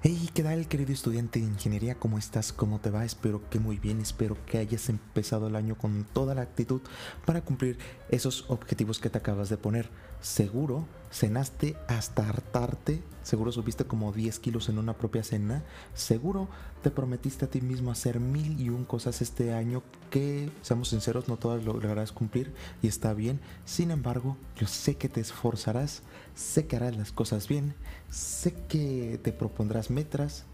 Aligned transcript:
Hey, 0.00 0.30
¿qué 0.32 0.44
tal 0.44 0.68
querido 0.68 0.92
estudiante 0.92 1.40
de 1.40 1.46
ingeniería? 1.46 1.96
¿Cómo 1.96 2.18
estás? 2.18 2.52
¿Cómo 2.52 2.78
te 2.78 2.88
va? 2.88 3.04
Espero 3.04 3.42
que 3.50 3.58
muy 3.58 3.78
bien, 3.78 4.00
espero 4.00 4.36
que 4.46 4.58
hayas 4.58 4.88
empezado 4.90 5.48
el 5.48 5.56
año 5.56 5.76
con 5.76 6.04
toda 6.04 6.36
la 6.36 6.42
actitud 6.42 6.82
para 7.26 7.40
cumplir 7.40 7.78
esos 8.08 8.44
objetivos 8.46 9.00
que 9.00 9.10
te 9.10 9.18
acabas 9.18 9.48
de 9.48 9.56
poner. 9.56 9.90
Seguro 10.20 10.86
cenaste 11.10 11.76
hasta 11.88 12.28
hartarte, 12.28 13.02
seguro 13.22 13.52
subiste 13.52 13.84
como 13.84 14.12
10 14.12 14.38
kilos 14.38 14.68
en 14.68 14.78
una 14.78 14.94
propia 14.96 15.22
cena, 15.22 15.64
seguro 15.94 16.48
te 16.82 16.90
prometiste 16.90 17.44
a 17.44 17.50
ti 17.50 17.60
mismo 17.60 17.90
hacer 17.90 18.20
mil 18.20 18.60
y 18.60 18.68
un 18.68 18.84
cosas 18.84 19.22
este 19.22 19.52
año 19.52 19.82
que, 20.10 20.50
seamos 20.62 20.88
sinceros, 20.88 21.28
no 21.28 21.36
todas 21.36 21.64
lograrás 21.64 22.12
cumplir 22.12 22.52
y 22.82 22.88
está 22.88 23.14
bien. 23.14 23.40
Sin 23.64 23.90
embargo, 23.90 24.36
yo 24.56 24.66
sé 24.66 24.96
que 24.96 25.08
te 25.08 25.20
esforzarás, 25.20 26.02
sé 26.34 26.66
que 26.66 26.76
harás 26.76 26.96
las 26.96 27.12
cosas 27.12 27.48
bien, 27.48 27.74
sé 28.10 28.54
que 28.68 29.20
te 29.22 29.32
propondrás 29.32 29.90
metas, 29.90 30.44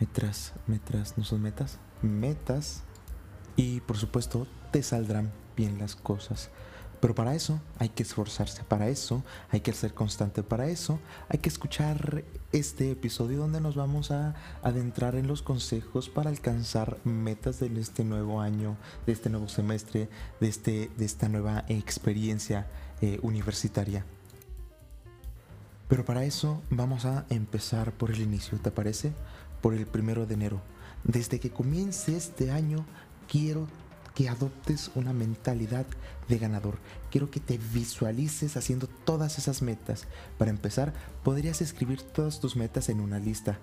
metras, 0.00 0.52
metras, 0.66 1.16
no 1.16 1.24
son 1.24 1.42
metas, 1.42 1.78
metas 2.02 2.82
y 3.56 3.80
por 3.80 3.96
supuesto 3.96 4.46
te 4.72 4.82
saldrán 4.82 5.30
bien 5.56 5.78
las 5.78 5.94
cosas. 5.94 6.50
Pero 7.02 7.16
para 7.16 7.34
eso 7.34 7.60
hay 7.80 7.88
que 7.88 8.04
esforzarse, 8.04 8.62
para 8.62 8.88
eso 8.88 9.24
hay 9.50 9.58
que 9.58 9.72
ser 9.72 9.92
constante, 9.92 10.44
para 10.44 10.68
eso 10.68 11.00
hay 11.28 11.40
que 11.40 11.48
escuchar 11.48 12.22
este 12.52 12.92
episodio 12.92 13.38
donde 13.38 13.60
nos 13.60 13.74
vamos 13.74 14.12
a 14.12 14.36
adentrar 14.62 15.16
en 15.16 15.26
los 15.26 15.42
consejos 15.42 16.08
para 16.08 16.30
alcanzar 16.30 16.98
metas 17.02 17.58
de 17.58 17.66
este 17.80 18.04
nuevo 18.04 18.40
año, 18.40 18.76
de 19.04 19.14
este 19.14 19.30
nuevo 19.30 19.48
semestre, 19.48 20.08
de, 20.38 20.46
este, 20.46 20.92
de 20.96 21.04
esta 21.04 21.28
nueva 21.28 21.64
experiencia 21.66 22.68
eh, 23.00 23.18
universitaria. 23.22 24.06
Pero 25.88 26.04
para 26.04 26.24
eso 26.24 26.62
vamos 26.70 27.04
a 27.04 27.26
empezar 27.30 27.90
por 27.90 28.12
el 28.12 28.20
inicio, 28.20 28.58
¿te 28.58 28.70
parece? 28.70 29.12
Por 29.60 29.74
el 29.74 29.88
primero 29.88 30.24
de 30.24 30.34
enero. 30.34 30.60
Desde 31.02 31.40
que 31.40 31.50
comience 31.50 32.16
este 32.16 32.52
año, 32.52 32.86
quiero 33.26 33.66
que 34.14 34.28
adoptes 34.28 34.90
una 34.94 35.12
mentalidad 35.12 35.86
de 36.28 36.38
ganador. 36.38 36.78
Quiero 37.10 37.30
que 37.30 37.40
te 37.40 37.58
visualices 37.58 38.56
haciendo 38.56 38.86
todas 38.86 39.38
esas 39.38 39.62
metas. 39.62 40.06
Para 40.38 40.50
empezar, 40.50 40.92
podrías 41.22 41.60
escribir 41.60 42.02
todas 42.02 42.40
tus 42.40 42.56
metas 42.56 42.88
en 42.88 43.00
una 43.00 43.18
lista. 43.18 43.58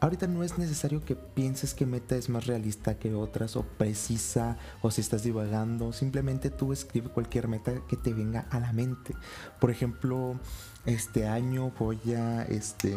Ahorita 0.00 0.26
no 0.26 0.42
es 0.44 0.58
necesario 0.58 1.04
que 1.04 1.16
pienses 1.16 1.72
que 1.72 1.86
meta 1.86 2.16
es 2.16 2.28
más 2.28 2.46
realista 2.46 2.98
que 2.98 3.14
otras 3.14 3.56
o 3.56 3.62
precisa 3.62 4.58
o 4.82 4.90
si 4.90 5.00
estás 5.00 5.22
divagando. 5.22 5.92
Simplemente 5.92 6.50
tú 6.50 6.72
escribe 6.72 7.08
cualquier 7.08 7.48
meta 7.48 7.72
que 7.88 7.96
te 7.96 8.12
venga 8.12 8.46
a 8.50 8.60
la 8.60 8.72
mente. 8.72 9.14
Por 9.60 9.70
ejemplo, 9.70 10.38
este 10.84 11.26
año 11.26 11.72
voy 11.78 11.98
a 12.14 12.42
este 12.42 12.94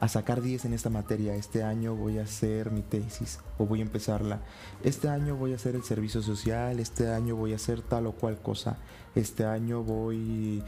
a 0.00 0.08
sacar 0.08 0.40
10 0.40 0.66
en 0.66 0.74
esta 0.74 0.90
materia. 0.90 1.34
Este 1.34 1.62
año 1.62 1.94
voy 1.94 2.18
a 2.18 2.22
hacer 2.22 2.70
mi 2.70 2.82
tesis 2.82 3.40
o 3.58 3.66
voy 3.66 3.80
a 3.80 3.82
empezarla. 3.82 4.40
Este 4.82 5.08
año 5.08 5.36
voy 5.36 5.52
a 5.52 5.56
hacer 5.56 5.74
el 5.74 5.82
servicio 5.82 6.22
social. 6.22 6.78
Este 6.80 7.12
año 7.12 7.36
voy 7.36 7.52
a 7.52 7.56
hacer 7.56 7.82
tal 7.82 8.06
o 8.06 8.12
cual 8.12 8.40
cosa. 8.40 8.78
Este 9.14 9.44
año 9.44 9.82
voy, 9.82 10.62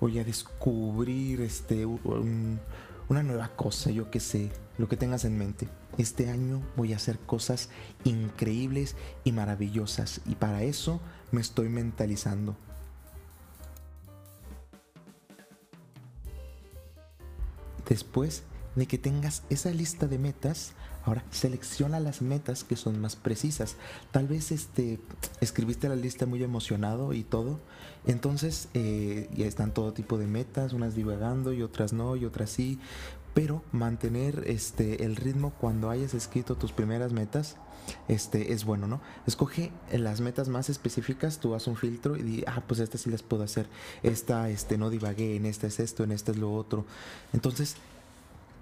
voy 0.00 0.18
a 0.18 0.24
descubrir 0.24 1.42
este, 1.42 1.84
una 1.84 3.22
nueva 3.22 3.48
cosa, 3.56 3.90
yo 3.90 4.10
que 4.10 4.20
sé, 4.20 4.50
lo 4.78 4.88
que 4.88 4.96
tengas 4.96 5.24
en 5.24 5.36
mente. 5.36 5.68
Este 5.98 6.30
año 6.30 6.62
voy 6.76 6.92
a 6.92 6.96
hacer 6.96 7.18
cosas 7.18 7.68
increíbles 8.04 8.96
y 9.24 9.32
maravillosas 9.32 10.20
y 10.26 10.36
para 10.36 10.62
eso 10.62 11.00
me 11.32 11.40
estoy 11.40 11.68
mentalizando. 11.68 12.56
Después 17.86 18.44
de 18.80 18.86
que 18.86 18.98
tengas 18.98 19.42
esa 19.50 19.70
lista 19.70 20.06
de 20.06 20.18
metas, 20.18 20.72
ahora 21.04 21.22
selecciona 21.30 22.00
las 22.00 22.22
metas 22.22 22.64
que 22.64 22.76
son 22.76 22.98
más 22.98 23.14
precisas. 23.14 23.76
Tal 24.10 24.26
vez 24.26 24.50
este, 24.52 24.98
escribiste 25.42 25.88
la 25.88 25.96
lista 25.96 26.24
muy 26.24 26.42
emocionado 26.42 27.12
y 27.12 27.22
todo, 27.22 27.60
entonces 28.06 28.68
eh, 28.72 29.28
ya 29.36 29.44
están 29.44 29.74
todo 29.74 29.92
tipo 29.92 30.16
de 30.16 30.26
metas, 30.26 30.72
unas 30.72 30.94
divagando 30.94 31.52
y 31.52 31.62
otras 31.62 31.92
no 31.92 32.16
y 32.16 32.24
otras 32.24 32.48
sí, 32.48 32.78
pero 33.34 33.62
mantener 33.70 34.44
este, 34.46 35.04
el 35.04 35.16
ritmo 35.16 35.52
cuando 35.60 35.90
hayas 35.90 36.14
escrito 36.14 36.56
tus 36.56 36.72
primeras 36.72 37.12
metas 37.12 37.56
este 38.08 38.52
es 38.52 38.64
bueno, 38.64 38.86
¿no? 38.86 39.00
Escoge 39.26 39.72
las 39.92 40.20
metas 40.20 40.48
más 40.48 40.68
específicas, 40.68 41.38
tú 41.38 41.54
haz 41.54 41.66
un 41.66 41.76
filtro 41.76 42.16
y 42.16 42.22
di, 42.22 42.44
ah, 42.46 42.62
pues 42.66 42.80
esta 42.80 42.98
sí 42.98 43.10
las 43.10 43.22
puedo 43.22 43.42
hacer. 43.42 43.66
Esta, 44.02 44.48
este, 44.50 44.78
no 44.78 44.90
divagué, 44.90 45.36
en 45.36 45.46
esta 45.46 45.66
es 45.66 45.80
esto, 45.80 46.04
en 46.04 46.12
esta 46.12 46.32
es 46.32 46.38
lo 46.38 46.52
otro. 46.52 46.84
Entonces, 47.32 47.76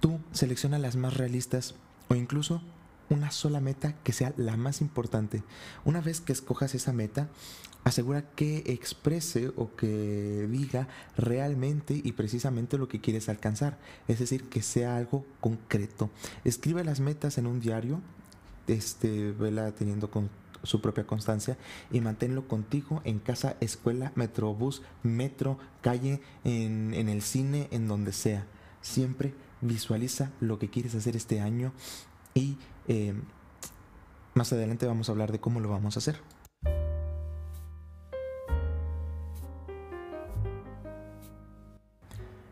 Tú 0.00 0.18
selecciona 0.32 0.78
las 0.78 0.96
más 0.96 1.16
realistas 1.16 1.74
o 2.08 2.14
incluso 2.14 2.62
una 3.10 3.30
sola 3.30 3.60
meta 3.60 3.94
que 4.04 4.12
sea 4.12 4.32
la 4.36 4.56
más 4.56 4.80
importante. 4.80 5.42
Una 5.84 6.00
vez 6.00 6.20
que 6.20 6.32
escojas 6.32 6.74
esa 6.74 6.92
meta, 6.92 7.28
asegura 7.84 8.22
que 8.34 8.58
exprese 8.66 9.50
o 9.56 9.74
que 9.76 10.46
diga 10.50 10.88
realmente 11.16 12.00
y 12.02 12.12
precisamente 12.12 12.78
lo 12.78 12.88
que 12.88 13.00
quieres 13.00 13.28
alcanzar. 13.28 13.78
Es 14.08 14.18
decir, 14.18 14.44
que 14.48 14.62
sea 14.62 14.96
algo 14.96 15.24
concreto. 15.40 16.10
Escribe 16.44 16.84
las 16.84 17.00
metas 17.00 17.38
en 17.38 17.46
un 17.46 17.60
diario, 17.60 18.00
este, 18.66 19.32
vela 19.32 19.72
teniendo 19.72 20.10
con 20.10 20.30
su 20.64 20.80
propia 20.80 21.06
constancia 21.06 21.56
y 21.90 22.00
manténlo 22.00 22.48
contigo 22.48 23.00
en 23.04 23.20
casa, 23.20 23.56
escuela, 23.60 24.12
metrobús, 24.16 24.82
metro, 25.02 25.58
calle, 25.80 26.20
en, 26.44 26.92
en 26.94 27.08
el 27.08 27.22
cine, 27.22 27.68
en 27.70 27.88
donde 27.88 28.12
sea. 28.12 28.46
Siempre 28.82 29.34
visualiza 29.60 30.30
lo 30.40 30.58
que 30.58 30.70
quieres 30.70 30.94
hacer 30.94 31.16
este 31.16 31.40
año 31.40 31.72
y 32.34 32.56
eh, 32.86 33.14
más 34.34 34.52
adelante 34.52 34.86
vamos 34.86 35.08
a 35.08 35.12
hablar 35.12 35.32
de 35.32 35.40
cómo 35.40 35.60
lo 35.60 35.68
vamos 35.68 35.96
a 35.96 35.98
hacer. 35.98 36.20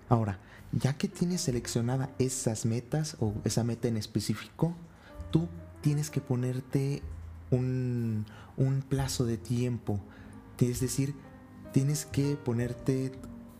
Ahora, 0.09 0.39
ya 0.73 0.95
que 0.95 1.09
tienes 1.09 1.43
seleccionada 1.43 2.11
esas 2.19 2.65
metas 2.65 3.17
o 3.21 3.35
esa 3.45 3.65
meta 3.65 3.89
en 3.89 3.97
específico, 3.97 4.75
tú 5.31 5.49
tienes 5.81 6.11
que 6.11 6.21
ponerte 6.21 7.03
un, 7.51 8.27
un 8.57 8.83
plazo 8.83 9.25
de 9.25 9.37
tiempo. 9.37 10.01
Es 10.59 10.81
decir, 10.81 11.15
tienes 11.73 12.07
que 12.07 12.37
ponerte 12.37 13.13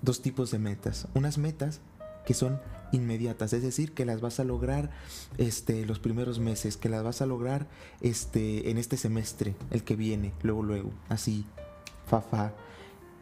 dos 0.03 0.23
tipos 0.23 0.51
de 0.51 0.59
metas. 0.59 1.09
Unas 1.15 1.39
metas 1.39 1.81
que 2.25 2.35
son 2.35 2.61
inmediatas, 2.93 3.53
es 3.53 3.63
decir, 3.63 3.93
que 3.93 4.05
las 4.05 4.21
vas 4.21 4.41
a 4.41 4.45
lograr 4.45 4.91
este, 5.39 5.87
los 5.87 5.99
primeros 5.99 6.39
meses, 6.39 6.77
que 6.77 6.89
las 6.89 7.03
vas 7.03 7.23
a 7.23 7.27
lograr 7.27 7.67
este, 8.01 8.71
en 8.71 8.79
este 8.79 8.97
semestre, 8.97 9.57
el 9.71 9.85
que 9.85 9.97
viene, 9.97 10.33
luego, 10.43 10.63
luego, 10.63 10.91
así, 11.09 11.45
fa, 12.07 12.21
fa. 12.21 12.53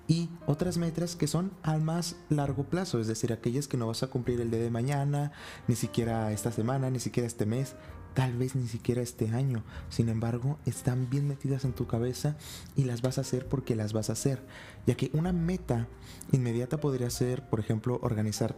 Y 0.06 0.28
otras 0.46 0.76
metas 0.76 1.16
que 1.16 1.26
son 1.26 1.50
al 1.62 1.80
más 1.80 2.16
largo 2.28 2.64
plazo, 2.64 3.00
es 3.00 3.06
decir, 3.06 3.32
aquellas 3.32 3.68
que 3.68 3.78
no 3.78 3.86
vas 3.86 4.02
a 4.02 4.08
cumplir 4.08 4.40
el 4.40 4.50
día 4.50 4.60
de 4.60 4.70
mañana, 4.70 5.32
ni 5.66 5.76
siquiera 5.76 6.30
esta 6.30 6.52
semana, 6.52 6.90
ni 6.90 7.00
siquiera 7.00 7.26
este 7.26 7.46
mes, 7.46 7.74
tal 8.12 8.36
vez 8.36 8.54
ni 8.54 8.68
siquiera 8.68 9.00
este 9.00 9.30
año. 9.30 9.64
Sin 9.88 10.10
embargo, 10.10 10.58
están 10.66 11.08
bien 11.08 11.26
metidas 11.26 11.64
en 11.64 11.72
tu 11.72 11.86
cabeza 11.86 12.36
y 12.76 12.84
las 12.84 13.00
vas 13.00 13.16
a 13.16 13.22
hacer 13.22 13.48
porque 13.48 13.76
las 13.76 13.94
vas 13.94 14.10
a 14.10 14.14
hacer. 14.14 14.42
Ya 14.86 14.94
que 14.94 15.10
una 15.14 15.32
meta 15.32 15.88
inmediata 16.32 16.80
podría 16.80 17.08
ser, 17.08 17.48
por 17.48 17.60
ejemplo, 17.60 17.98
organizar 18.02 18.56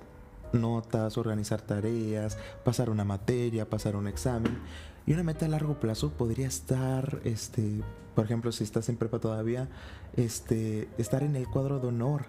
notas, 0.56 1.18
organizar 1.18 1.62
tareas, 1.62 2.38
pasar 2.64 2.90
una 2.90 3.04
materia, 3.04 3.68
pasar 3.68 3.96
un 3.96 4.08
examen. 4.08 4.58
Y 5.06 5.12
una 5.12 5.22
meta 5.22 5.46
a 5.46 5.48
largo 5.48 5.78
plazo 5.78 6.10
podría 6.10 6.48
estar, 6.48 7.20
este, 7.24 7.82
por 8.14 8.24
ejemplo, 8.24 8.50
si 8.52 8.64
estás 8.64 8.88
en 8.88 8.96
prepa 8.96 9.20
todavía, 9.20 9.68
este, 10.16 10.88
estar 10.98 11.22
en 11.22 11.36
el 11.36 11.46
cuadro 11.46 11.78
de 11.78 11.88
honor. 11.88 12.24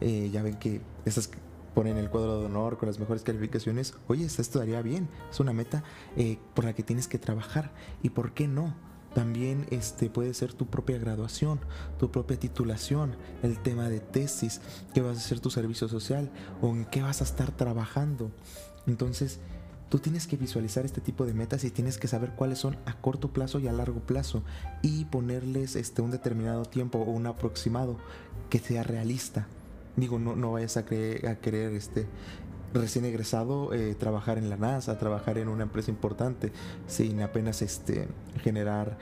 Eh, 0.00 0.30
ya 0.30 0.42
ven 0.42 0.58
que 0.58 0.80
esas 1.04 1.30
ponen 1.74 1.96
el 1.96 2.10
cuadro 2.10 2.40
de 2.40 2.46
honor 2.46 2.76
con 2.76 2.88
las 2.88 2.98
mejores 2.98 3.22
calificaciones. 3.22 3.94
Oye, 4.08 4.24
esto 4.24 4.58
daría 4.58 4.82
bien. 4.82 5.08
Es 5.30 5.40
una 5.40 5.52
meta 5.52 5.84
eh, 6.16 6.38
por 6.54 6.64
la 6.64 6.72
que 6.72 6.82
tienes 6.82 7.08
que 7.08 7.18
trabajar. 7.18 7.70
¿Y 8.02 8.10
por 8.10 8.32
qué 8.32 8.48
no? 8.48 8.74
También 9.14 9.66
este, 9.70 10.10
puede 10.10 10.34
ser 10.34 10.52
tu 10.52 10.66
propia 10.66 10.98
graduación, 10.98 11.60
tu 11.98 12.10
propia 12.10 12.38
titulación, 12.38 13.16
el 13.42 13.58
tema 13.62 13.88
de 13.88 14.00
tesis, 14.00 14.60
qué 14.94 15.00
vas 15.00 15.16
a 15.16 15.20
hacer 15.20 15.40
tu 15.40 15.50
servicio 15.50 15.88
social 15.88 16.30
o 16.60 16.68
en 16.68 16.84
qué 16.84 17.02
vas 17.02 17.20
a 17.20 17.24
estar 17.24 17.50
trabajando. 17.50 18.30
Entonces, 18.86 19.40
tú 19.88 19.98
tienes 19.98 20.26
que 20.26 20.36
visualizar 20.36 20.84
este 20.84 21.00
tipo 21.00 21.24
de 21.24 21.34
metas 21.34 21.64
y 21.64 21.70
tienes 21.70 21.98
que 21.98 22.08
saber 22.08 22.32
cuáles 22.32 22.58
son 22.58 22.76
a 22.84 22.94
corto 22.94 23.32
plazo 23.32 23.58
y 23.58 23.68
a 23.68 23.72
largo 23.72 24.00
plazo 24.00 24.42
y 24.82 25.06
ponerles 25.06 25.76
este, 25.76 26.02
un 26.02 26.10
determinado 26.10 26.64
tiempo 26.64 26.98
o 26.98 27.10
un 27.10 27.26
aproximado 27.26 27.96
que 28.50 28.58
sea 28.58 28.82
realista. 28.82 29.46
Digo, 29.96 30.18
no, 30.18 30.36
no 30.36 30.52
vayas 30.52 30.76
a, 30.76 30.84
creer, 30.84 31.26
a 31.26 31.40
querer 31.40 31.72
este, 31.72 32.06
recién 32.72 33.04
egresado, 33.04 33.72
eh, 33.72 33.94
trabajar 33.94 34.38
en 34.38 34.50
la 34.50 34.56
NASA, 34.56 34.98
trabajar 34.98 35.38
en 35.38 35.48
una 35.48 35.64
empresa 35.64 35.90
importante, 35.90 36.52
sin 36.86 37.22
apenas 37.22 37.62
este, 37.62 38.08
generar 38.42 38.98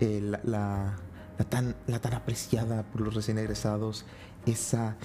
eh, 0.00 0.20
la, 0.22 0.40
la, 0.44 0.96
la, 1.38 1.44
tan, 1.44 1.76
la 1.86 2.00
tan 2.00 2.14
apreciada 2.14 2.82
por 2.84 3.00
los 3.00 3.14
recién 3.14 3.38
egresados, 3.38 4.04
esa, 4.44 4.96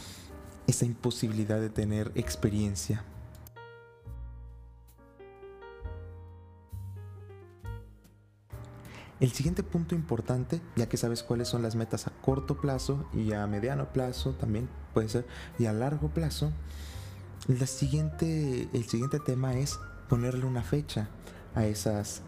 esa 0.68 0.86
imposibilidad 0.86 1.60
de 1.60 1.70
tener 1.70 2.12
experiencia. 2.16 3.04
El 9.20 9.32
siguiente 9.34 9.62
punto 9.62 9.94
importante, 9.94 10.62
ya 10.76 10.90
que 10.90 10.98
sabes 10.98 11.22
cuáles 11.22 11.48
son 11.48 11.62
las 11.62 11.76
metas 11.76 12.08
a 12.08 12.10
corto 12.10 12.60
plazo 12.60 13.06
y 13.14 13.34
a 13.34 13.46
mediano 13.46 13.94
plazo, 13.94 14.32
también 14.32 14.68
puede 14.96 15.10
ser, 15.10 15.28
y 15.60 15.68
a 15.68 15.74
largo 15.74 16.10
plazo, 16.10 16.52
la 17.48 17.68
siguiente, 17.68 18.70
el 18.74 18.88
siguiente 18.88 19.20
tema 19.20 19.56
es 19.56 19.80
ponerle 20.10 20.46
una 20.46 20.64
fecha 20.64 21.10
a 21.56 21.66
esas, 21.66 22.22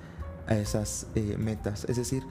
a 0.47 0.55
esas 0.55 1.07
eh, 1.15 1.37
metas. 1.37 1.85
Es 1.85 1.97
decir, 1.97 2.23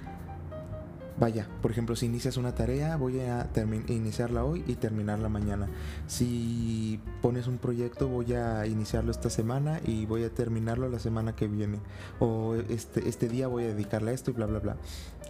Vaya, 1.19 1.47
por 1.61 1.71
ejemplo, 1.71 1.95
si 1.95 2.07
inicias 2.07 2.37
una 2.37 2.55
tarea, 2.55 2.97
voy 2.97 3.21
a 3.21 3.49
iniciarla 3.89 4.45
hoy 4.45 4.65
y 4.67 4.75
terminarla 4.75 5.29
mañana. 5.29 5.69
Si 6.07 7.01
pones 7.21 7.47
un 7.47 7.59
proyecto, 7.59 8.09
voy 8.09 8.33
a 8.35 8.67
iniciarlo 8.67 9.11
esta 9.11 9.31
semana 9.31 9.81
y 9.85 10.07
voy 10.07 10.25
a 10.25 10.31
terminarlo 10.31 10.89
la 10.89 10.99
semana 10.99 11.37
que 11.37 11.49
viene. 11.49 11.81
O 12.19 12.55
este, 12.55 13.09
este 13.09 13.29
día 13.29 13.47
voy 13.47 13.65
a 13.65 13.69
dedicarle 13.69 14.11
a 14.11 14.15
esto 14.15 14.31
y 14.31 14.35
bla, 14.35 14.47
bla, 14.47 14.59
bla. 14.59 14.77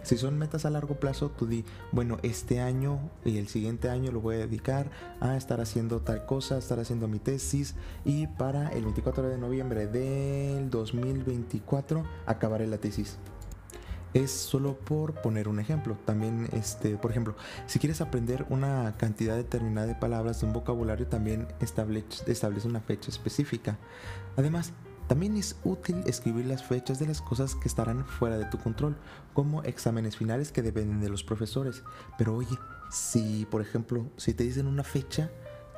Si 0.03 0.17
son 0.17 0.37
metas 0.37 0.65
a 0.65 0.69
largo 0.69 0.95
plazo, 0.95 1.29
tú 1.29 1.47
di, 1.47 1.63
bueno, 1.91 2.17
este 2.23 2.59
año 2.59 2.99
y 3.23 3.37
el 3.37 3.47
siguiente 3.47 3.89
año 3.89 4.11
lo 4.11 4.19
voy 4.19 4.35
a 4.35 4.39
dedicar 4.39 4.91
a 5.21 5.37
estar 5.37 5.61
haciendo 5.61 6.01
tal 6.01 6.25
cosa, 6.25 6.57
estar 6.57 6.79
haciendo 6.79 7.07
mi 7.07 7.19
tesis 7.19 7.75
y 8.03 8.27
para 8.27 8.69
el 8.69 8.83
24 8.83 9.29
de 9.29 9.37
noviembre 9.37 9.87
del 9.87 10.69
2024 10.69 12.03
acabaré 12.25 12.67
la 12.67 12.79
tesis 12.79 13.17
es 14.13 14.31
solo 14.31 14.77
por 14.77 15.13
poner 15.21 15.47
un 15.47 15.59
ejemplo. 15.59 15.97
También, 16.05 16.47
este, 16.53 16.97
por 16.97 17.11
ejemplo, 17.11 17.35
si 17.65 17.79
quieres 17.79 18.01
aprender 18.01 18.45
una 18.49 18.95
cantidad 18.97 19.35
determinada 19.35 19.87
de 19.87 19.95
palabras 19.95 20.41
de 20.41 20.47
un 20.47 20.53
vocabulario, 20.53 21.07
también 21.07 21.47
establece, 21.59 22.31
establece 22.31 22.67
una 22.67 22.81
fecha 22.81 23.09
específica. 23.09 23.77
Además, 24.37 24.73
también 25.07 25.35
es 25.35 25.57
útil 25.63 26.01
escribir 26.05 26.45
las 26.45 26.63
fechas 26.63 26.99
de 26.99 27.07
las 27.07 27.21
cosas 27.21 27.55
que 27.55 27.67
estarán 27.67 28.05
fuera 28.05 28.37
de 28.37 28.45
tu 28.45 28.57
control, 28.57 28.95
como 29.33 29.63
exámenes 29.63 30.15
finales 30.15 30.51
que 30.51 30.61
dependen 30.61 31.01
de 31.01 31.09
los 31.09 31.23
profesores. 31.23 31.83
Pero 32.17 32.35
oye, 32.35 32.57
si 32.89 33.45
por 33.49 33.61
ejemplo, 33.61 34.05
si 34.17 34.33
te 34.33 34.43
dicen 34.43 34.67
una 34.67 34.83
fecha, 34.83 35.29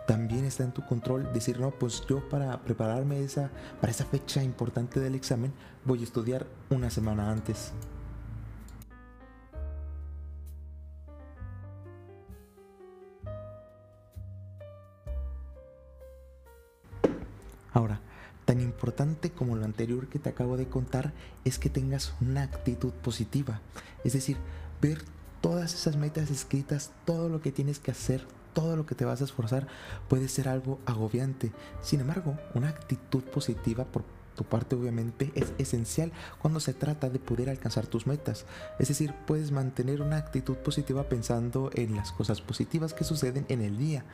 también 0.06 0.46
está 0.46 0.64
en 0.64 0.72
tu 0.72 0.86
control 0.86 1.34
decir, 1.34 1.60
no, 1.60 1.72
pues 1.72 2.04
yo 2.08 2.28
para 2.30 2.62
prepararme 2.62 3.24
esa, 3.24 3.50
para 3.82 3.92
esa 3.92 4.06
fecha 4.06 4.44
importante 4.44 5.00
del 5.00 5.16
examen 5.16 5.52
voy 5.84 6.02
a 6.02 6.04
estudiar 6.04 6.46
una 6.70 6.92
semana 6.92 7.32
antes. 7.32 7.74
Ahora, 17.76 18.00
tan 18.46 18.62
importante 18.62 19.32
como 19.32 19.58
lo 19.58 19.66
anterior 19.66 20.08
que 20.08 20.18
te 20.18 20.30
acabo 20.30 20.56
de 20.56 20.70
contar 20.70 21.12
es 21.44 21.60
que 21.60 21.70
tengas 21.70 22.14
una 22.22 22.42
actitud 22.42 22.94
positiva. 22.94 23.60
Es 24.06 24.14
decir, 24.14 24.38
ver 24.82 25.04
todas 25.42 25.74
esas 25.74 25.98
metas 25.98 26.32
escritas, 26.32 26.92
todo 27.04 27.28
lo 27.28 27.42
que 27.42 27.52
tienes 27.52 27.80
que 27.80 27.92
hacer, 27.92 28.26
todo 28.54 28.78
lo 28.78 28.86
que 28.86 28.96
te 28.96 29.04
vas 29.04 29.20
a 29.20 29.26
esforzar, 29.26 29.68
puede 30.08 30.30
ser 30.30 30.48
algo 30.48 30.80
agobiante. 30.86 31.52
Sin 31.82 32.00
embargo, 32.00 32.38
una 32.54 32.70
actitud 32.70 33.24
positiva 33.24 33.84
por 33.84 34.06
tu 34.36 34.44
parte 34.44 34.76
obviamente 34.76 35.32
es 35.36 35.54
esencial 35.58 36.12
cuando 36.40 36.60
se 36.60 36.74
trata 36.74 37.10
de 37.10 37.20
poder 37.20 37.50
alcanzar 37.50 37.88
tus 37.88 38.06
metas. 38.08 38.46
Es 38.80 38.90
decir, 38.90 39.14
puedes 39.26 39.52
mantener 39.52 40.02
una 40.02 40.18
actitud 40.18 40.56
positiva 40.58 41.10
pensando 41.10 41.70
en 41.74 41.96
las 41.96 42.12
cosas 42.12 42.42
positivas 42.42 42.94
que 42.94 43.04
suceden 43.04 43.46
en 43.50 43.62
el 43.62 43.78
día, 43.78 44.06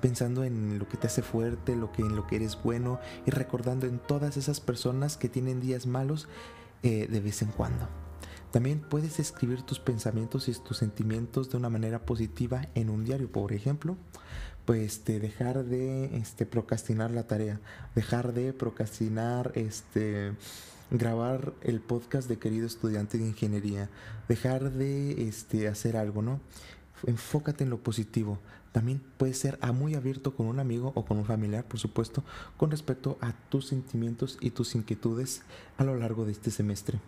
pensando 0.00 0.44
en 0.44 0.78
lo 0.78 0.88
que 0.88 0.96
te 0.96 1.06
hace 1.06 1.22
fuerte, 1.22 1.76
lo 1.76 1.92
que, 1.92 2.02
en 2.02 2.16
lo 2.16 2.26
que 2.26 2.36
eres 2.36 2.58
bueno 2.62 3.00
y 3.26 3.30
recordando 3.30 3.86
en 3.86 3.98
todas 3.98 4.36
esas 4.36 4.60
personas 4.60 5.16
que 5.16 5.28
tienen 5.28 5.60
días 5.60 5.86
malos 5.86 6.28
eh, 6.82 7.06
de 7.10 7.20
vez 7.20 7.42
en 7.42 7.48
cuando. 7.48 7.88
También 8.50 8.80
puedes 8.80 9.20
escribir 9.20 9.62
tus 9.62 9.78
pensamientos 9.78 10.48
y 10.48 10.54
tus 10.54 10.78
sentimientos 10.78 11.50
de 11.50 11.56
una 11.56 11.70
manera 11.70 12.04
positiva 12.04 12.62
en 12.74 12.90
un 12.90 13.04
diario, 13.04 13.30
por 13.30 13.52
ejemplo 13.52 13.96
pues 14.70 14.82
este, 14.82 15.18
dejar 15.18 15.64
de 15.64 16.16
este, 16.16 16.46
procrastinar 16.46 17.10
la 17.10 17.24
tarea, 17.24 17.58
dejar 17.96 18.32
de 18.32 18.52
procrastinar 18.52 19.50
este, 19.56 20.30
grabar 20.92 21.52
el 21.62 21.80
podcast 21.80 22.28
de 22.28 22.38
querido 22.38 22.68
estudiante 22.68 23.18
de 23.18 23.26
ingeniería, 23.26 23.90
dejar 24.28 24.70
de 24.70 25.26
este, 25.26 25.66
hacer 25.66 25.96
algo, 25.96 26.22
¿no? 26.22 26.38
Enfócate 27.04 27.64
en 27.64 27.70
lo 27.70 27.78
positivo. 27.78 28.38
También 28.70 29.02
puedes 29.16 29.38
ser 29.38 29.58
muy 29.74 29.96
abierto 29.96 30.36
con 30.36 30.46
un 30.46 30.60
amigo 30.60 30.92
o 30.94 31.04
con 31.04 31.18
un 31.18 31.24
familiar, 31.24 31.64
por 31.64 31.80
supuesto, 31.80 32.22
con 32.56 32.70
respecto 32.70 33.18
a 33.20 33.32
tus 33.48 33.66
sentimientos 33.66 34.38
y 34.40 34.50
tus 34.50 34.76
inquietudes 34.76 35.42
a 35.78 35.82
lo 35.82 35.96
largo 35.96 36.26
de 36.26 36.30
este 36.30 36.52
semestre. 36.52 37.00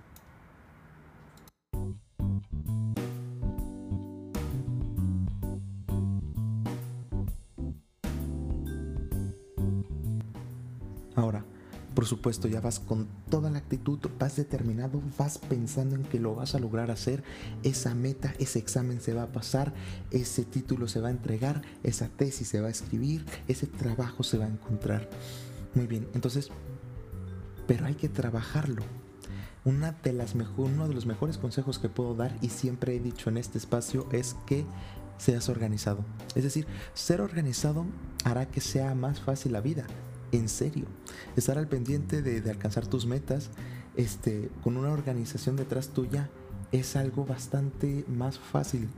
Por 12.03 12.09
supuesto, 12.09 12.49
ya 12.49 12.61
vas 12.61 12.81
con 12.81 13.07
toda 13.31 13.49
la 13.49 13.59
actitud, 13.59 14.01
vas 14.19 14.35
determinado, 14.35 15.01
vas 15.17 15.39
pensando 15.39 15.95
en 15.95 16.03
que 16.03 16.19
lo 16.19 16.35
vas 16.35 16.57
a 16.57 16.59
lograr 16.59 16.91
hacer, 16.91 17.23
esa 17.63 17.95
meta, 17.95 18.35
ese 18.41 18.59
examen 18.59 19.01
se 19.01 19.15
va 19.15 19.23
a 19.23 19.31
pasar, 19.31 19.73
ese 20.11 20.45
título 20.45 20.89
se 20.89 20.99
va 20.99 21.07
a 21.07 21.13
entregar, 21.13 21.63
esa 21.85 22.09
tesis 22.09 22.49
se 22.49 22.61
va 22.61 22.67
a 22.67 22.73
escribir, 22.73 23.25
ese 23.47 23.69
trabajo 23.69 24.25
se 24.25 24.37
va 24.37 24.47
a 24.47 24.49
encontrar. 24.49 25.09
Muy 25.77 25.87
bien, 25.87 26.09
entonces, 26.13 26.49
pero 27.69 27.87
hay 27.87 27.95
que 27.95 28.09
trabajarlo. 28.09 28.83
Una 29.65 29.93
de 29.93 30.13
las 30.13 30.35
uno 30.57 30.89
de 30.89 30.95
los 30.95 31.07
mejores 31.07 31.39
consejos 31.39 31.79
que 31.79 31.89
puedo 31.89 32.17
dar 32.17 32.37
y 32.41 32.49
siempre 32.49 32.97
he 32.97 32.99
dicho 32.99 33.31
en 33.31 33.37
este 33.37 33.59
espacio 33.59 34.09
es 34.11 34.35
que 34.45 34.67
seas 35.19 35.49
organizado. 35.49 36.05
Es 36.35 36.43
decir, 36.43 36.67
ser 36.95 37.21
organizado 37.21 37.87
hará 38.25 38.47
que 38.47 38.61
sea 38.61 38.93
más 38.97 39.21
fácil 39.21 39.53
la 39.53 39.61
vida 39.61 39.87
en 40.33 40.49
serio. 40.49 40.87
Estar 41.37 41.59
al 41.59 41.69
pendiente 41.69 42.23
de, 42.23 42.51
alcanzar 42.51 42.87
tus 42.87 43.07
metas 43.07 43.51
este, 43.97 44.51
con 44.65 44.77
una 44.77 44.91
organización 44.91 45.57
detrás 45.57 45.89
tuya 45.89 46.31
es 46.73 46.97
algo 46.97 47.25
bastante 47.25 48.05
más 48.09 48.39
fácil. 48.39 48.89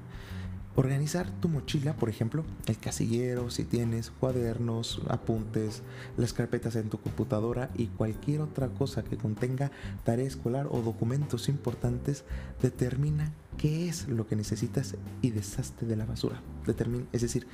Organizar 0.76 1.30
tu 1.40 1.48
mochila, 1.48 1.94
por 1.94 2.08
ejemplo, 2.08 2.44
el 2.66 2.76
casillero, 2.78 3.48
si 3.48 3.62
tienes 3.62 4.10
cuadernos, 4.10 5.02
apuntes, 5.08 5.82
las 6.16 6.32
carpetas 6.32 6.74
en 6.74 6.90
tu 6.90 6.98
computadora 6.98 7.70
y 7.76 7.86
cualquier 7.86 8.40
otra 8.40 8.68
cosa 8.70 9.04
que 9.04 9.16
contenga 9.16 9.70
tarea 10.02 10.26
escolar 10.26 10.66
o 10.68 10.82
documentos 10.82 11.48
importantes, 11.48 12.24
determina 12.60 13.32
qué 13.56 13.88
es 13.88 14.08
lo 14.08 14.26
que 14.26 14.34
necesitas 14.34 14.96
y 15.22 15.30
deshazte 15.30 15.86
de 15.86 15.94
la 15.94 16.06
basura. 16.06 16.40
Determina, 16.66 17.06
es 17.12 17.22
decir, 17.22 17.46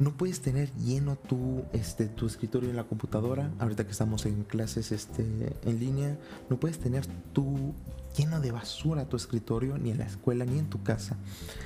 no 0.00 0.16
puedes 0.16 0.40
tener 0.40 0.72
lleno 0.76 1.16
tu, 1.16 1.62
este, 1.74 2.06
tu 2.06 2.26
escritorio 2.26 2.70
en 2.70 2.76
la 2.76 2.84
computadora, 2.84 3.52
ahorita 3.58 3.84
que 3.84 3.92
estamos 3.92 4.24
en 4.24 4.44
clases 4.44 4.92
este, 4.92 5.22
en 5.22 5.78
línea, 5.78 6.18
no 6.48 6.58
puedes 6.58 6.78
tener 6.78 7.06
tu 7.34 7.74
lleno 8.16 8.40
de 8.40 8.50
basura 8.50 9.08
tu 9.08 9.16
escritorio, 9.16 9.76
ni 9.76 9.90
en 9.90 9.98
la 9.98 10.06
escuela, 10.06 10.46
ni 10.46 10.58
en 10.58 10.70
tu 10.70 10.82
casa. 10.82 11.16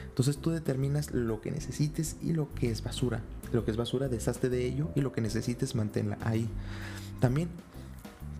Entonces 0.09 0.39
tú 0.39 0.51
determinas 0.51 1.13
lo 1.13 1.41
que 1.41 1.53
necesites 1.53 2.17
y 2.23 2.33
lo 2.33 2.53
que 2.55 2.71
es 2.71 2.83
basura. 2.83 3.23
Lo 3.53 3.65
que 3.65 3.71
es 3.71 3.77
basura, 3.77 4.09
deshazte 4.09 4.49
de 4.49 4.67
ello 4.67 4.91
y 4.97 5.01
lo 5.01 5.13
que 5.13 5.21
necesites, 5.21 5.77
manténla 5.77 6.19
ahí. 6.21 6.49
También 7.21 7.49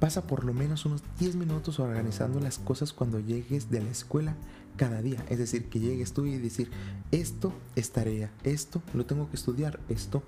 pasa 0.01 0.27
por 0.27 0.45
lo 0.45 0.53
menos 0.53 0.85
unos 0.87 1.03
10 1.21 1.37
minutos 1.37 1.79
organizando 1.79 2.41
las 2.41 2.59
cosas 2.59 2.93
cuando 2.93 3.21
llegues 3.21 3.71
de 3.71 3.81
la 3.81 3.91
escuela 3.91 4.35
cada 4.77 5.03
día. 5.03 5.25
Es 5.29 5.39
decir, 5.39 5.69
que 5.69 5.81
llegues 5.81 6.13
tú 6.13 6.27
y 6.27 6.39
decir, 6.39 6.71
esto 7.11 7.53
es 7.77 7.91
tarea, 7.91 8.31
esto 8.43 8.83
lo 8.93 9.07
tengo 9.07 9.31
que 9.31 9.37
estudiar, 9.37 9.81
esto 9.89 10.23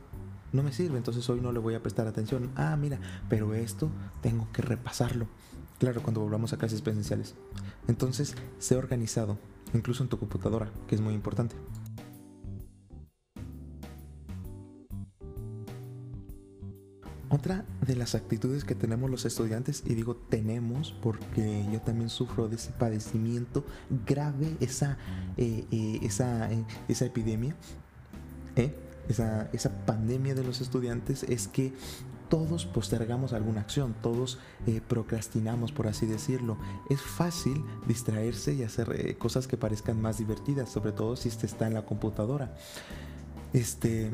no 0.52 0.62
me 0.62 0.72
sirve, 0.72 0.96
entonces 0.96 1.28
hoy 1.28 1.40
no 1.40 1.52
le 1.52 1.58
voy 1.58 1.74
a 1.74 1.82
prestar 1.82 2.06
atención. 2.06 2.50
Ah, 2.56 2.76
mira, 2.76 2.98
pero 3.28 3.54
esto 3.54 3.90
tengo 4.22 4.48
que 4.52 4.62
repasarlo. 4.62 5.26
Claro, 5.78 6.02
cuando 6.02 6.20
volvamos 6.20 6.52
a 6.52 6.56
clases 6.56 6.80
presenciales. 6.80 7.34
Entonces, 7.88 8.34
sé 8.58 8.76
organizado, 8.76 9.38
incluso 9.74 10.02
en 10.02 10.08
tu 10.08 10.18
computadora, 10.18 10.70
que 10.88 10.94
es 10.94 11.00
muy 11.00 11.14
importante. 11.14 11.54
Otra 17.28 17.64
de 17.84 17.96
las 17.96 18.14
actitudes 18.14 18.64
que 18.64 18.76
tenemos 18.76 19.10
los 19.10 19.24
estudiantes, 19.24 19.82
y 19.84 19.94
digo 19.94 20.14
tenemos 20.14 20.94
porque 21.02 21.66
yo 21.72 21.80
también 21.80 22.08
sufro 22.08 22.48
de 22.48 22.54
ese 22.54 22.70
padecimiento 22.70 23.64
grave, 24.06 24.56
esa, 24.60 24.96
eh, 25.36 25.64
eh, 25.72 25.98
esa, 26.02 26.52
eh, 26.52 26.64
esa 26.86 27.04
epidemia, 27.04 27.56
esa, 29.08 29.50
esa 29.52 29.86
pandemia 29.86 30.36
de 30.36 30.44
los 30.44 30.60
estudiantes, 30.60 31.24
es 31.24 31.48
que 31.48 31.72
todos 32.28 32.64
postergamos 32.64 33.32
alguna 33.32 33.60
acción, 33.60 33.94
todos 34.02 34.38
procrastinamos, 34.88 35.72
por 35.72 35.86
así 35.88 36.06
decirlo. 36.06 36.58
Es 36.90 37.00
fácil 37.00 37.64
distraerse 37.86 38.54
y 38.54 38.62
hacer 38.62 39.16
cosas 39.18 39.46
que 39.46 39.56
parezcan 39.56 40.00
más 40.00 40.18
divertidas, 40.18 40.70
sobre 40.70 40.92
todo 40.92 41.16
si 41.16 41.28
está 41.28 41.66
en 41.66 41.74
la 41.74 41.84
computadora. 41.84 42.54
Este, 43.52 44.10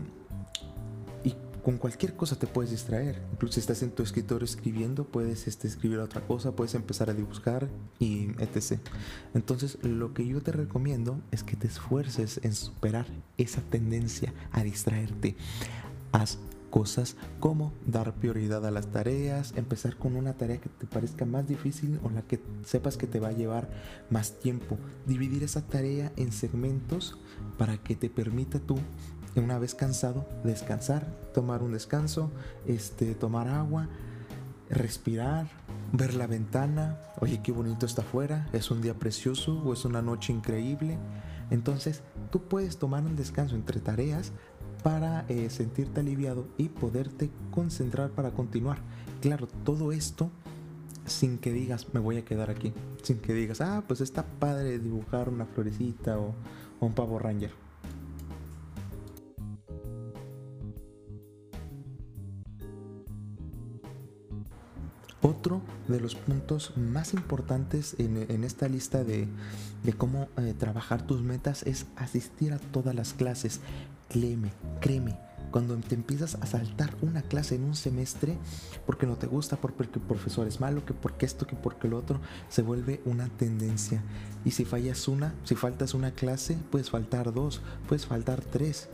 con 1.63 1.79
cualquier 1.79 2.15
cosa 2.17 2.39
te 2.39 2.47
puedes 2.47 2.71
distraer. 2.71 3.23
Incluso 3.33 3.55
si 3.55 3.61
estás 3.61 3.83
en 3.83 3.93
tu 3.93 4.03
escritorio 4.03 4.45
escribiendo, 4.45 5.05
puedes 5.05 5.47
este, 5.47 5.69
escribir 5.69 5.99
otra 5.99 6.27
cosa, 6.27 6.53
puedes 6.57 6.75
empezar 6.75 7.09
a 7.09 7.15
dibujar 7.15 7.69
y 7.99 8.31
etc. 8.39 8.81
Entonces, 9.35 9.79
lo 9.83 10.13
que 10.13 10.27
yo 10.27 10.43
te 10.43 10.53
recomiendo 10.53 11.21
es 11.31 11.43
que 11.43 11.57
te 11.57 11.69
esfuerces 11.69 12.41
en 12.43 12.55
superar 12.55 13.07
esa 13.39 13.61
tendencia 13.63 14.33
a 14.51 14.63
distraerte. 14.65 15.37
Haz 16.11 16.39
cosas 16.71 17.17
como 17.39 17.73
dar 17.87 18.15
prioridad 18.15 18.65
a 18.67 18.71
las 18.71 18.87
tareas, 18.91 19.53
empezar 19.57 19.97
con 19.97 20.17
una 20.17 20.33
tarea 20.33 20.57
que 20.57 20.71
te 20.71 20.87
parezca 20.87 21.27
más 21.27 21.47
difícil 21.47 22.01
o 22.03 22.09
la 22.09 22.23
que 22.23 22.41
sepas 22.65 22.97
que 22.97 23.07
te 23.07 23.21
va 23.21 23.29
a 23.29 23.33
llevar 23.33 23.69
más 24.11 24.41
tiempo. 24.41 24.79
Dividir 25.07 25.45
esa 25.45 25.67
tarea 25.67 26.13
en 26.17 26.33
segmentos 26.33 27.19
para 27.59 27.77
que 27.77 27.95
te 27.95 28.09
permita 28.09 28.59
tú 28.59 28.77
una 29.41 29.59
vez 29.59 29.75
cansado, 29.75 30.27
descansar, 30.45 31.07
tomar 31.33 31.63
un 31.63 31.73
descanso, 31.73 32.31
este, 32.67 33.15
tomar 33.15 33.49
agua, 33.49 33.89
respirar, 34.69 35.49
ver 35.93 36.15
la 36.15 36.27
ventana, 36.27 36.99
oye, 37.21 37.41
qué 37.43 37.53
bonito 37.53 37.87
está 37.87 38.03
afuera, 38.03 38.49
es 38.53 38.71
un 38.71 38.83
día 38.83 38.95
precioso 38.95 39.61
o 39.65 39.73
es 39.73 39.85
una 39.85 40.03
noche 40.03 40.33
increíble. 40.33 40.99
Entonces, 41.51 42.03
tú 42.31 42.43
puedes 42.43 42.79
tomar 42.79 43.05
un 43.05 43.17
descanso 43.17 43.55
entre 43.55 43.81
tareas 43.81 44.33
para 44.83 45.25
eh, 45.29 45.49
sentirte 45.51 46.01
aliviado 46.01 46.47
y 46.57 46.69
poderte 46.69 47.31
concentrar 47.51 48.11
para 48.11 48.33
continuar. 48.33 48.79
Claro, 49.21 49.47
todo 49.65 49.93
esto 49.93 50.31
sin 51.05 51.39
que 51.39 51.53
digas 51.53 51.93
me 51.93 52.01
voy 52.01 52.17
a 52.17 52.25
quedar 52.25 52.51
aquí, 52.51 52.73
sin 53.03 53.19
que 53.19 53.35
digas, 53.35 53.61
ah, 53.61 53.85
pues 53.87 54.01
está 54.01 54.25
padre 54.25 54.79
dibujar 54.79 55.29
una 55.29 55.47
florecita 55.47 56.19
o, 56.19 56.35
o 56.81 56.87
un 56.87 56.95
pavo 56.95 57.19
ranger. 57.19 57.62
Otro 65.43 65.61
de 65.89 65.99
los 65.99 66.15
puntos 66.15 66.73
más 66.77 67.15
importantes 67.15 67.97
en, 67.99 68.45
esta 68.45 68.69
lista 68.69 69.03
de, 69.03 69.27
cómo 69.99 70.29
eh, 70.37 70.55
trabajar 70.57 71.05
tus 71.05 71.21
metas 71.21 71.65
es 71.65 71.87
asistir 71.97 72.53
a 72.53 72.61
todas 72.61 72.95
las 72.95 73.13
clases. 73.13 73.61
Créeme, 74.09 74.53
créeme, 74.81 75.19
cuando 75.51 75.77
te 75.79 75.97
empiezas 75.97 76.37
a 76.37 76.47
saltar 76.47 76.95
una 77.03 77.23
clase 77.23 77.57
en 77.57 77.65
un 77.65 77.75
semestre 77.75 78.39
porque 78.87 79.05
no 79.05 79.17
te 79.17 79.27
gusta, 79.27 79.57
porque 79.57 79.83
el 79.83 79.89
profesor 79.89 80.47
es 80.47 80.61
malo, 80.61 80.85
que 80.87 80.95
porque 80.95 81.27
esto, 81.27 81.45
que 81.45 81.57
porque 81.57 81.89
lo 81.89 81.99
otro, 81.99 82.21
se 82.49 82.63
vuelve 82.63 83.01
una 83.05 83.29
tendencia. 83.29 84.01
Y 84.45 84.53
si 84.53 84.65
fallas 84.65 85.09
una, 85.09 85.35
si 85.43 85.57
faltas 85.57 85.93
una 85.93 86.13
clase, 86.13 86.57
puedes 86.71 86.89
faltar 86.89 87.33
dos, 87.33 87.63
puedes 87.89 88.07
faltar 88.07 88.43
tres. 88.43 88.89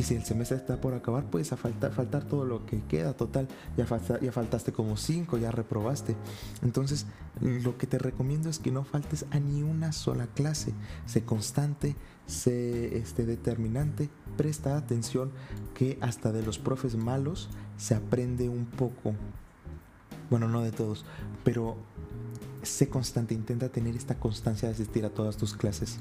Y 0.00 0.02
si 0.02 0.14
el 0.14 0.24
semestre 0.24 0.56
está 0.56 0.80
por 0.80 0.94
acabar, 0.94 1.24
pues 1.24 1.52
a 1.52 1.58
faltar, 1.58 1.92
faltar 1.92 2.24
todo 2.24 2.46
lo 2.46 2.64
que 2.64 2.80
queda, 2.84 3.12
total, 3.12 3.48
ya, 3.76 3.84
ya 4.22 4.32
faltaste 4.32 4.72
como 4.72 4.96
cinco, 4.96 5.36
ya 5.36 5.50
reprobaste. 5.50 6.16
Entonces, 6.62 7.04
lo 7.42 7.76
que 7.76 7.86
te 7.86 7.98
recomiendo 7.98 8.48
es 8.48 8.58
que 8.58 8.70
no 8.70 8.82
faltes 8.82 9.26
a 9.30 9.38
ni 9.38 9.62
una 9.62 9.92
sola 9.92 10.26
clase. 10.26 10.72
Sé 11.04 11.24
constante, 11.24 11.96
sé 12.24 12.96
este, 12.96 13.26
determinante, 13.26 14.08
presta 14.38 14.78
atención 14.78 15.32
que 15.74 15.98
hasta 16.00 16.32
de 16.32 16.44
los 16.44 16.58
profes 16.58 16.96
malos 16.96 17.50
se 17.76 17.94
aprende 17.94 18.48
un 18.48 18.64
poco. 18.64 19.12
Bueno, 20.30 20.48
no 20.48 20.62
de 20.62 20.72
todos, 20.72 21.04
pero 21.44 21.76
sé 22.62 22.88
constante, 22.88 23.34
intenta 23.34 23.68
tener 23.68 23.96
esta 23.96 24.18
constancia 24.18 24.66
de 24.66 24.76
asistir 24.76 25.04
a 25.04 25.10
todas 25.10 25.36
tus 25.36 25.52
clases. 25.52 25.98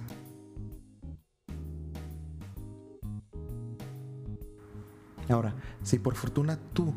Ahora, 5.29 5.55
si 5.83 5.99
por 5.99 6.15
fortuna 6.15 6.57
tú 6.73 6.93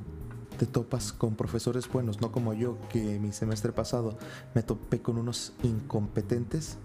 te 0.58 0.66
topas 0.66 1.12
con 1.12 1.34
profesores 1.34 1.88
buenos, 1.88 2.20
no 2.20 2.32
como 2.32 2.54
yo, 2.54 2.78
que 2.88 3.18
mi 3.18 3.32
semestre 3.32 3.72
pasado 3.72 4.18
me 4.54 4.62
topé 4.62 5.02
con 5.02 5.18
unos 5.18 5.52
incompetentes, 5.62 6.78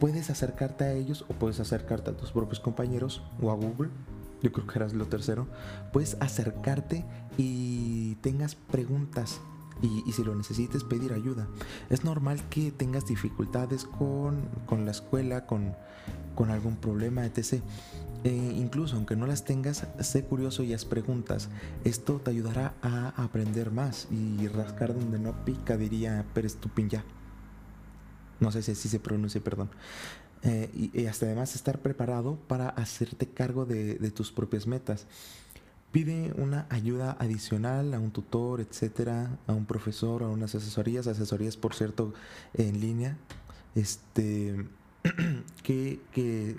puedes 0.00 0.30
acercarte 0.30 0.84
a 0.84 0.92
ellos 0.92 1.24
o 1.28 1.34
puedes 1.34 1.60
acercarte 1.60 2.10
a 2.10 2.16
tus 2.16 2.32
propios 2.32 2.60
compañeros 2.60 3.22
o 3.40 3.50
a 3.50 3.54
Google. 3.54 3.90
Yo 4.42 4.52
creo 4.52 4.66
que 4.66 4.78
eras 4.78 4.92
lo 4.92 5.06
tercero. 5.06 5.46
Puedes 5.92 6.16
acercarte 6.20 7.04
y 7.38 8.16
tengas 8.16 8.54
preguntas 8.54 9.40
y, 9.82 10.10
si 10.12 10.24
lo 10.24 10.34
necesites 10.34 10.84
pedir 10.84 11.12
ayuda. 11.12 11.48
Es 11.90 12.04
normal 12.04 12.42
que 12.48 12.70
tengas 12.70 13.06
dificultades 13.06 13.84
con, 13.84 14.48
la 14.84 14.90
escuela, 14.90 15.46
con, 15.46 15.74
con 16.34 16.50
algún 16.50 16.76
problema, 16.76 17.24
etc. 17.26 17.62
Eh, 18.24 18.54
incluso 18.56 18.96
aunque 18.96 19.16
no 19.16 19.26
las 19.26 19.44
tengas, 19.44 19.86
sé 20.00 20.24
curioso 20.24 20.62
y 20.62 20.72
haz 20.72 20.84
preguntas. 20.84 21.48
Esto 21.84 22.20
te 22.24 22.30
ayudará 22.30 22.74
a 22.82 23.08
aprender 23.22 23.70
más 23.70 24.08
y 24.10 24.48
rascar 24.48 24.94
donde 24.94 25.18
no 25.18 25.44
pica, 25.44 25.76
diría 25.76 26.24
Pérez 26.32 26.58
ya. 26.88 27.04
No 28.40 28.50
sé 28.50 28.62
si 28.62 28.72
así 28.72 28.88
se 28.88 29.00
pronuncia, 29.00 29.40
perdón. 29.42 29.70
Eh, 30.42 30.90
y, 30.92 31.06
hasta 31.06 31.24
además 31.24 31.54
estar 31.54 31.80
preparado 31.80 32.36
para 32.36 32.68
hacerte 32.68 33.26
cargo 33.26 33.64
de, 33.64 33.96
tus 34.10 34.30
propias 34.30 34.66
metas. 34.66 35.06
Pide 35.94 36.34
una 36.38 36.66
ayuda 36.70 37.16
adicional 37.20 37.94
a 37.94 38.00
un 38.00 38.10
tutor, 38.10 38.60
etcétera, 38.60 39.38
a 39.46 39.52
un 39.52 39.64
profesor, 39.64 40.24
a 40.24 40.26
unas 40.26 40.52
asesorías, 40.56 41.06
asesorías 41.06 41.56
por 41.56 41.72
cierto 41.72 42.12
en 42.52 42.80
línea, 42.80 43.16
este, 43.76 44.66
que, 45.62 46.00
que, 46.10 46.56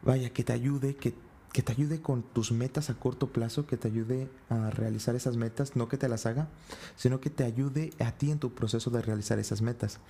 vaya, 0.00 0.30
que 0.30 0.42
te 0.42 0.54
ayude, 0.54 0.96
que, 0.96 1.12
que 1.52 1.60
te 1.60 1.72
ayude 1.72 2.00
con 2.00 2.22
tus 2.22 2.50
metas 2.50 2.88
a 2.88 2.94
corto 2.94 3.30
plazo, 3.30 3.66
que 3.66 3.76
te 3.76 3.88
ayude 3.88 4.30
a 4.48 4.70
realizar 4.70 5.14
esas 5.14 5.36
metas, 5.36 5.76
no 5.76 5.88
que 5.90 5.98
te 5.98 6.08
las 6.08 6.24
haga, 6.24 6.48
sino 6.96 7.20
que 7.20 7.28
te 7.28 7.44
ayude 7.44 7.90
a 7.98 8.12
ti 8.12 8.30
en 8.30 8.38
tu 8.38 8.54
proceso 8.54 8.88
de 8.88 9.02
realizar 9.02 9.38
esas 9.38 9.60
metas. 9.60 10.00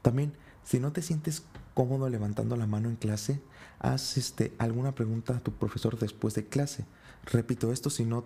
También, 0.00 0.32
si 0.64 0.80
no 0.80 0.92
te 0.92 1.02
sientes 1.02 1.42
cómodo 1.74 2.08
levantando 2.08 2.56
la 2.56 2.66
mano 2.66 2.88
en 2.88 2.96
clase, 2.96 3.42
haz 3.78 4.16
este, 4.16 4.54
alguna 4.56 4.94
pregunta 4.94 5.36
a 5.36 5.40
tu 5.40 5.52
profesor 5.52 5.98
después 5.98 6.34
de 6.34 6.46
clase. 6.46 6.86
Repito 7.30 7.72
esto 7.72 7.90
si 7.90 8.04
no 8.04 8.24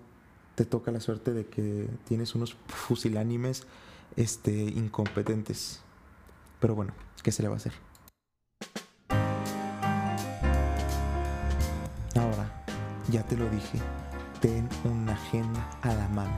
te 0.54 0.64
toca 0.64 0.90
la 0.90 1.00
suerte 1.00 1.32
de 1.32 1.46
que 1.46 1.88
tienes 2.06 2.34
unos 2.34 2.56
fusilánimes 2.68 3.64
este, 4.16 4.52
incompetentes. 4.52 5.80
Pero 6.60 6.74
bueno, 6.74 6.92
¿qué 7.22 7.32
se 7.32 7.42
le 7.42 7.48
va 7.48 7.54
a 7.54 7.58
hacer? 7.58 7.72
Ya 13.12 13.22
te 13.24 13.36
lo 13.36 13.46
dije, 13.50 13.78
ten 14.40 14.66
una 14.84 15.12
agenda 15.12 15.68
a 15.82 15.92
la 15.94 16.08
mano. 16.08 16.32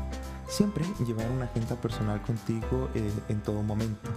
Siempre 0.48 0.84
llevar 1.06 1.30
una 1.30 1.44
agenda 1.44 1.76
personal 1.76 2.20
contigo 2.22 2.90
eh, 2.96 3.12
en 3.28 3.40
todo 3.42 3.62
momento, 3.62 4.10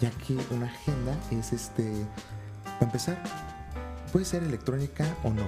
ya 0.00 0.10
que 0.10 0.36
una 0.50 0.66
agenda 0.66 1.16
es 1.30 1.52
este, 1.52 1.92
para 2.64 2.86
empezar, 2.86 3.22
puede 4.10 4.24
ser 4.24 4.42
electrónica 4.42 5.06
o 5.22 5.30
no. 5.30 5.46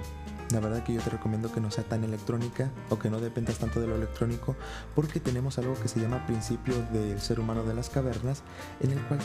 La 0.51 0.61
verdad 0.61 0.83
que 0.85 0.93
yo 0.93 1.01
te 1.01 1.11
recomiendo 1.11 1.51
que 1.51 1.61
no 1.61 1.71
sea 1.71 1.85
tan 1.85 2.05
electrónica 2.05 2.71
o 2.91 2.99
que 2.99 3.11
no 3.11 3.21
dependas 3.21 3.59
tanto 3.59 3.81
de 3.81 3.87
lo 3.87 3.97
electrónico 3.97 4.57
porque 4.95 5.21
tenemos 5.21 5.59
algo 5.59 5.75
que 5.75 5.89
se 5.89 6.01
llama 6.01 6.27
principio 6.27 6.75
del 6.93 7.21
ser 7.21 7.41
humano 7.41 7.65
de 7.65 7.75
las 7.75 7.91
cavernas 7.91 8.43
en 8.81 8.93
el 8.93 9.01
cual 9.03 9.21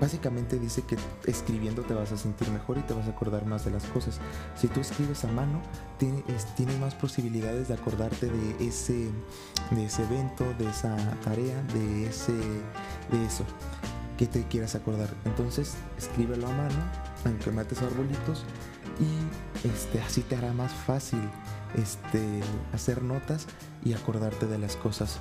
Básicamente 0.00 0.58
dice 0.58 0.82
que 0.82 0.96
escribiendo 1.26 1.82
te 1.82 1.94
vas 1.94 2.10
a 2.12 2.16
sentir 2.16 2.50
mejor 2.50 2.78
y 2.78 2.82
te 2.82 2.94
vas 2.94 3.06
a 3.06 3.10
acordar 3.10 3.46
más 3.46 3.64
de 3.64 3.70
las 3.70 3.84
cosas. 3.84 4.18
Si 4.56 4.68
tú 4.68 4.80
escribes 4.80 5.24
a 5.24 5.28
mano, 5.28 5.62
tienes, 5.98 6.78
más 6.80 6.94
posibilidades 6.94 7.68
de 7.68 7.74
acordarte 7.74 8.26
de 8.26 8.66
ese, 8.66 9.10
de 9.70 9.84
ese 9.84 10.02
evento, 10.02 10.44
de 10.58 10.68
esa 10.68 10.96
tarea, 11.22 11.62
de, 11.74 12.08
ese, 12.08 12.32
de 12.32 13.24
eso 13.24 13.44
que 14.18 14.26
te 14.26 14.44
quieras 14.44 14.74
acordar. 14.74 15.08
Entonces, 15.24 15.74
escríbelo 15.96 16.48
a 16.48 16.50
mano, 16.50 16.90
aunque 17.24 17.50
mates 17.50 17.80
arbolitos, 17.82 18.44
y 19.00 19.66
este, 19.66 20.00
así 20.00 20.22
te 20.22 20.36
hará 20.36 20.52
más 20.52 20.72
fácil 20.72 21.20
este, 21.76 22.40
hacer 22.72 23.02
notas 23.02 23.46
y 23.84 23.92
acordarte 23.92 24.46
de 24.46 24.58
las 24.58 24.76
cosas. 24.76 25.20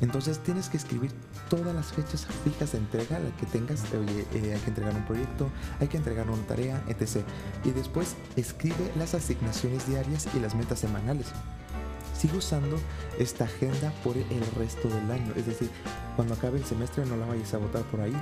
Entonces 0.00 0.38
tienes 0.38 0.68
que 0.68 0.78
escribir 0.78 1.12
todas 1.50 1.74
las 1.74 1.92
fechas 1.92 2.26
fijas 2.44 2.72
de 2.72 2.78
entrega, 2.78 3.18
la 3.18 3.30
que 3.36 3.44
tengas, 3.46 3.84
oye, 3.92 4.26
eh, 4.32 4.54
hay 4.54 4.60
que 4.60 4.68
entregar 4.68 4.94
un 4.94 5.04
proyecto, 5.04 5.50
hay 5.78 5.88
que 5.88 5.98
entregar 5.98 6.30
una 6.30 6.42
tarea, 6.44 6.82
etc. 6.88 7.22
Y 7.64 7.72
después 7.72 8.16
escribe 8.36 8.90
las 8.96 9.14
asignaciones 9.14 9.86
diarias 9.86 10.26
y 10.34 10.40
las 10.40 10.54
metas 10.54 10.78
semanales. 10.78 11.26
Sigue 12.16 12.38
usando 12.38 12.78
esta 13.18 13.44
agenda 13.44 13.92
por 14.04 14.16
el 14.16 14.46
resto 14.56 14.88
del 14.88 15.10
año, 15.10 15.32
es 15.36 15.46
decir, 15.46 15.70
cuando 16.16 16.34
acabe 16.34 16.58
el 16.58 16.64
semestre 16.64 17.04
no 17.04 17.16
la 17.16 17.26
vayas 17.26 17.52
a 17.54 17.58
botar 17.58 17.82
por 17.84 18.00
ahí. 18.00 18.16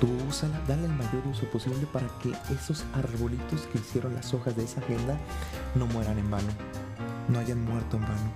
Tú 0.00 0.08
úsala, 0.28 0.60
dale 0.66 0.86
el 0.86 0.92
mayor 0.92 1.26
uso 1.30 1.44
posible 1.50 1.86
para 1.92 2.08
que 2.22 2.32
esos 2.54 2.84
arbolitos 2.94 3.62
que 3.72 3.78
hicieron 3.78 4.14
las 4.14 4.32
hojas 4.32 4.56
de 4.56 4.64
esa 4.64 4.80
agenda 4.80 5.18
no 5.74 5.86
mueran 5.86 6.18
en 6.18 6.30
vano, 6.30 6.48
no 7.28 7.38
hayan 7.38 7.62
muerto 7.62 7.98
en 7.98 8.02
vano 8.02 8.32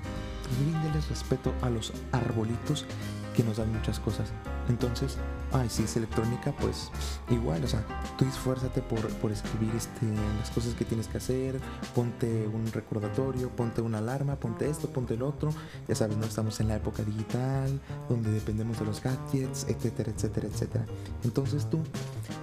rindeles 0.59 1.09
respeto 1.09 1.55
a 1.63 1.71
los 1.71 1.93
arbolitos 2.13 2.87
que 3.35 3.43
nos 3.43 3.57
dan 3.57 3.73
muchas 3.73 3.99
cosas. 3.99 4.33
Entonces, 4.69 5.19
Ay, 5.53 5.69
si 5.71 5.85
es 5.85 5.97
electrónica, 5.97 6.53
pues 6.57 6.91
igual, 7.31 7.63
o 7.63 7.69
sea, 7.69 7.85
tú 8.19 8.25
esfuérzate 8.25 8.83
por, 8.83 9.07
por 9.19 9.31
escribir 9.31 9.73
este, 9.77 10.07
las 10.39 10.51
cosas 10.51 10.75
que 10.75 10.85
tienes 10.85 11.07
que 11.07 11.19
hacer, 11.19 11.61
ponte 11.95 12.49
un 12.49 12.67
recordatorio, 12.73 13.51
ponte 13.51 13.81
una 13.81 13.99
alarma, 13.99 14.35
ponte 14.37 14.69
esto, 14.69 14.89
ponte 14.89 15.15
el 15.15 15.23
otro. 15.23 15.51
Ya 15.87 15.95
sabes, 15.95 16.17
no 16.17 16.25
estamos 16.27 16.59
en 16.59 16.69
la 16.69 16.77
época 16.77 17.05
digital, 17.05 17.81
donde 18.09 18.33
dependemos 18.33 18.81
de 18.81 18.87
los 18.87 19.01
gadgets, 19.01 19.67
etcétera, 19.69 20.11
etcétera, 20.11 20.49
etcétera. 20.49 20.87
Entonces 21.23 21.71
tú 21.71 21.81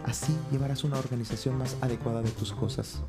así 0.05 0.34
llevarás 0.51 0.86
una 0.86 0.98
organización 0.98 1.58
más 1.58 1.75
adecuada 1.81 2.22
de 2.22 2.31
tus 2.31 2.53
cosas. 2.53 3.01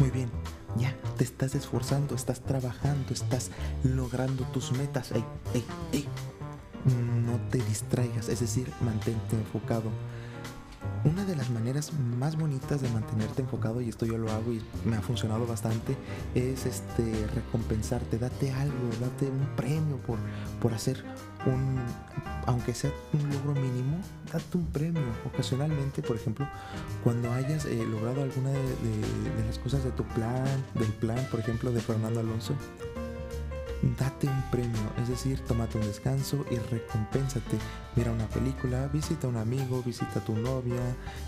Muy 0.00 0.10
bien, 0.10 0.28
ya 0.76 0.92
te 1.16 1.22
estás 1.22 1.54
esforzando, 1.54 2.16
estás 2.16 2.40
trabajando, 2.40 3.12
estás 3.12 3.52
logrando 3.84 4.42
tus 4.46 4.72
metas. 4.72 5.12
Ey, 5.12 5.24
ey, 5.54 5.64
ey 5.92 6.08
no 6.84 7.38
te 7.50 7.58
distraigas, 7.58 8.28
es 8.28 8.40
decir, 8.40 8.70
mantente 8.80 9.36
enfocado. 9.36 9.90
Una 11.04 11.24
de 11.24 11.36
las 11.36 11.50
maneras 11.50 11.92
más 12.18 12.36
bonitas 12.36 12.80
de 12.80 12.88
mantenerte 12.88 13.42
enfocado, 13.42 13.80
y 13.80 13.88
esto 13.88 14.06
yo 14.06 14.16
lo 14.16 14.30
hago 14.30 14.52
y 14.52 14.62
me 14.84 14.96
ha 14.96 15.02
funcionado 15.02 15.46
bastante, 15.46 15.96
es 16.34 16.64
este 16.64 17.26
recompensarte, 17.34 18.18
date 18.18 18.52
algo, 18.52 18.88
date 19.00 19.26
un 19.26 19.46
premio 19.54 19.98
por, 19.98 20.18
por 20.60 20.72
hacer 20.72 21.04
un, 21.46 21.78
aunque 22.46 22.74
sea 22.74 22.90
un 23.12 23.30
logro 23.30 23.52
mínimo, 23.60 23.98
date 24.32 24.56
un 24.56 24.66
premio. 24.66 25.02
Ocasionalmente, 25.26 26.02
por 26.02 26.16
ejemplo, 26.16 26.48
cuando 27.02 27.30
hayas 27.32 27.66
eh, 27.66 27.84
logrado 27.84 28.22
alguna 28.22 28.50
de, 28.50 28.58
de 28.58 29.46
las 29.46 29.58
cosas 29.58 29.84
de 29.84 29.90
tu 29.90 30.04
plan, 30.04 30.46
del 30.74 30.92
plan, 30.92 31.22
por 31.30 31.40
ejemplo, 31.40 31.70
de 31.70 31.80
Fernando 31.80 32.20
Alonso, 32.20 32.54
date 33.98 34.26
un 34.26 34.42
premio, 34.50 34.80
es 35.00 35.08
decir, 35.08 35.40
tómate 35.40 35.78
un 35.78 35.84
descanso 35.84 36.44
y 36.50 36.56
recompénsate. 36.56 37.58
Mira 37.96 38.10
una 38.10 38.26
película, 38.28 38.88
visita 38.88 39.26
a 39.26 39.30
un 39.30 39.36
amigo, 39.36 39.82
visita 39.82 40.20
a 40.20 40.24
tu 40.24 40.34
novia, 40.34 40.80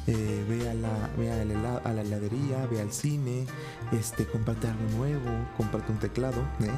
eh, 0.07 0.45
ve, 0.49 0.69
a 0.69 0.75
la, 0.75 1.11
ve 1.17 1.31
a, 1.31 1.45
la, 1.93 2.01
heladería, 2.01 2.67
ve 2.67 2.81
al 2.81 2.93
cine, 2.93 3.47
este, 3.93 4.27
cómprate 4.27 4.69
algo 4.69 4.89
nuevo, 4.97 5.31
cómprate 5.57 5.93
un 5.93 5.99
teclado. 5.99 6.41
¿eh? 6.61 6.71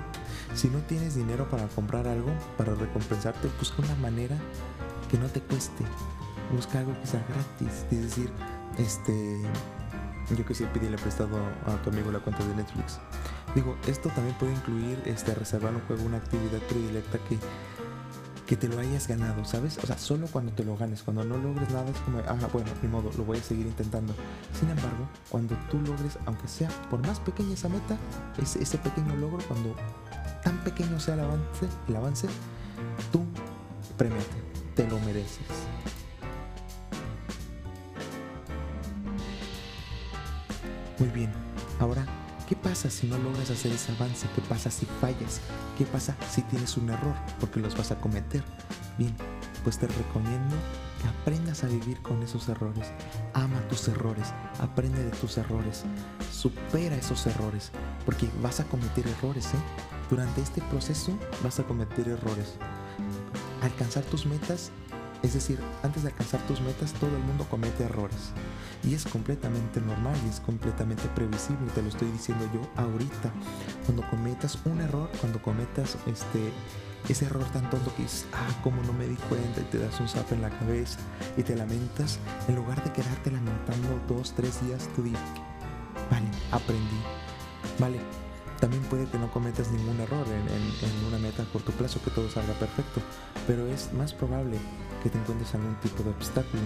Si 0.55 0.69
no 0.69 0.79
tienes 0.81 1.15
dinero 1.15 1.49
para 1.49 1.67
comprar 1.69 2.07
algo, 2.09 2.33
para 2.57 2.75
recompensarte, 2.75 3.49
busca 3.59 3.83
una 3.83 3.95
manera 3.97 4.37
que 5.11 5.19
no 5.19 5.29
te 5.29 5.41
cueste. 5.41 5.85
Busca 6.53 6.81
algo 6.81 6.99
que 7.01 7.07
sea 7.07 7.25
gratis, 7.29 7.85
es 7.91 8.03
decir, 8.03 8.33
este, 8.79 9.43
yo 10.37 10.47
que 10.47 10.55
sé, 10.55 10.67
pídele 10.67 10.97
prestado 10.97 11.37
a 11.67 11.77
tu 11.83 11.91
amigo 11.91 12.11
la 12.11 12.21
cuenta 12.21 12.45
de 12.45 12.55
Netflix. 12.57 12.99
Digo, 13.55 13.77
esto 13.87 14.09
también 14.11 14.37
puede 14.37 14.53
incluir 14.53 15.03
este, 15.07 15.35
reservar 15.35 15.75
un 15.75 15.81
juego, 15.83 16.05
una 16.05 16.19
actividad 16.19 16.61
predilecta 16.69 17.19
que, 17.19 17.39
que 18.47 18.57
te 18.57 18.69
lo 18.69 18.79
hayas 18.79 19.09
ganado, 19.09 19.45
¿sabes? 19.45 19.79
O 19.83 19.87
sea, 19.87 19.99
solo 19.99 20.27
cuando 20.27 20.53
te 20.53 20.65
lo 20.65 20.77
ganes, 20.77 21.03
cuando 21.03 21.25
no 21.25 21.37
logres 21.39 21.71
nada 21.71 21.91
es 21.91 21.97
como, 21.99 22.19
ah, 22.21 22.49
bueno, 22.53 22.71
ni 22.83 22.89
modo, 22.89 23.11
lo 23.17 23.25
voy 23.25 23.39
a 23.39 23.43
seguir 23.43 23.67
intentando. 23.67 24.15
Sin 24.59 24.69
embargo, 24.69 25.09
cuando 25.29 25.57
tú 25.71 25.81
logres, 25.81 26.19
aunque 26.27 26.47
sea 26.47 26.69
por 26.91 27.05
más 27.07 27.21
pequeña 27.21 27.55
esa 27.55 27.69
meta, 27.69 27.97
ese, 28.41 28.63
ese 28.63 28.79
pequeño 28.79 29.17
logro, 29.17 29.39
cuando 29.49 29.75
tan 30.45 30.57
pequeño 30.65 31.01
sea 31.01 31.15
el 31.15 31.21
avance, 31.21 31.67
el 31.89 31.97
avance, 31.97 32.29
tú 33.11 33.25
premiate, 33.97 34.43
te 34.75 34.87
lo 34.87 34.99
mereces. 35.01 35.47
Muy 40.99 41.09
bien, 41.11 41.33
ahora 41.79 42.05
¿Qué 42.49 42.57
pasa 42.57 42.89
si 42.89 43.07
no 43.07 43.19
logras 43.19 43.51
hacer 43.51 43.73
ese 43.73 43.93
avance? 43.93 44.27
¿Qué 44.35 44.41
pasa 44.41 44.71
si 44.71 44.87
fallas? 44.87 45.43
¿Qué 45.77 45.85
pasa 45.85 46.17
si 46.31 46.41
tienes 46.41 46.79
un 46.79 46.89
error? 46.89 47.15
Porque 47.41 47.61
los 47.61 47.77
vas 47.77 47.91
a 47.91 48.01
cometer. 48.01 48.43
Bien, 48.97 49.15
pues 49.65 49.79
te 49.79 49.87
recomiendo 49.87 50.57
que 51.03 51.09
aprendas 51.09 51.63
a 51.63 51.67
vivir 51.67 52.01
con 52.01 52.23
esos 52.23 52.49
errores. 52.49 52.91
Ama 53.35 53.61
tus 53.69 53.87
errores, 53.89 54.33
aprende 54.61 55.05
de 55.05 55.11
tus 55.11 55.37
errores, 55.37 55.85
supera 56.33 56.97
esos 56.97 57.27
errores, 57.27 57.71
porque 58.07 58.31
vas 58.43 58.61
a 58.61 58.65
cometer 58.65 59.07
errores, 59.07 59.45
¿eh? 59.49 59.59
Durante 60.09 60.41
este 60.41 60.63
proceso 60.63 61.19
vas 61.45 61.61
a 61.61 61.65
cometer 61.65 62.09
errores. 62.09 62.55
Alcanzar 63.61 64.05
tus 64.05 64.25
metas 64.25 64.73
es 65.23 65.35
decir, 65.35 65.59
antes 65.83 66.05
de 66.05 66.11
alcanzar 66.11 66.41
tus 66.47 66.61
metas 66.61 66.93
todo 66.95 67.11
el 67.11 67.23
mundo 67.25 67.45
comete 67.51 67.85
errores. 67.85 68.31
Y 68.85 68.95
es 68.95 69.05
completamente 69.05 69.81
normal 69.81 70.17
y 70.25 70.29
es 70.29 70.41
completamente 70.41 71.09
previsible, 71.15 71.71
te 71.75 71.83
lo 71.83 71.89
estoy 71.89 72.11
diciendo 72.11 72.49
yo 72.55 72.61
ahorita. 72.77 73.33
Cuando 73.85 74.09
cometas 74.09 74.59
un 74.65 74.81
error, 74.81 75.11
cuando 75.21 75.43
cometas 75.43 75.97
este, 76.07 76.53
ese 77.09 77.27
error 77.27 77.45
tan 77.53 77.69
tonto 77.71 77.95
que 77.97 78.03
dices, 78.03 78.27
ah, 78.33 78.49
cómo 78.63 78.83
no 78.83 78.93
me 78.93 79.07
di 79.07 79.17
cuenta 79.29 79.61
y 79.61 79.65
te 79.65 79.79
das 79.79 79.99
un 80.01 80.09
zap 80.09 80.31
en 80.33 80.43
la 80.43 80.51
cabeza 80.51 80.99
y 81.37 81.43
te 81.43 81.57
lamentas, 81.57 82.19
en 82.47 82.55
lugar 82.57 82.83
de 82.85 82.93
quedarte 82.93 83.31
lamentando 83.31 84.01
dos, 84.07 84.33
tres 84.35 84.65
días, 84.65 84.89
tú 84.95 85.03
dices, 85.03 85.21
vale, 86.11 86.29
aprendí, 86.53 87.01
vale. 87.79 87.99
También 88.61 88.83
puede 88.85 89.07
que 89.07 89.19
no 89.19 89.31
cometas 89.31 89.71
ningún 89.71 90.01
error 90.01 90.27
en, 90.27 90.89
en 90.89 91.07
una 91.07 91.19
meta 91.19 91.45
a 91.45 91.47
corto 91.47 91.71
plazo, 91.73 92.03
que 92.03 92.11
todo 92.11 92.29
salga 92.29 92.55
perfecto, 92.55 93.01
pero 93.47 93.67
es 93.69 93.93
más 93.93 94.13
probable 94.13 94.59
que 95.03 95.11
te 95.11 95.19
encuentres 95.19 95.55
algún 95.55 95.77
tipo 95.77 96.03
de 96.03 96.11
obstáculo 96.11 96.63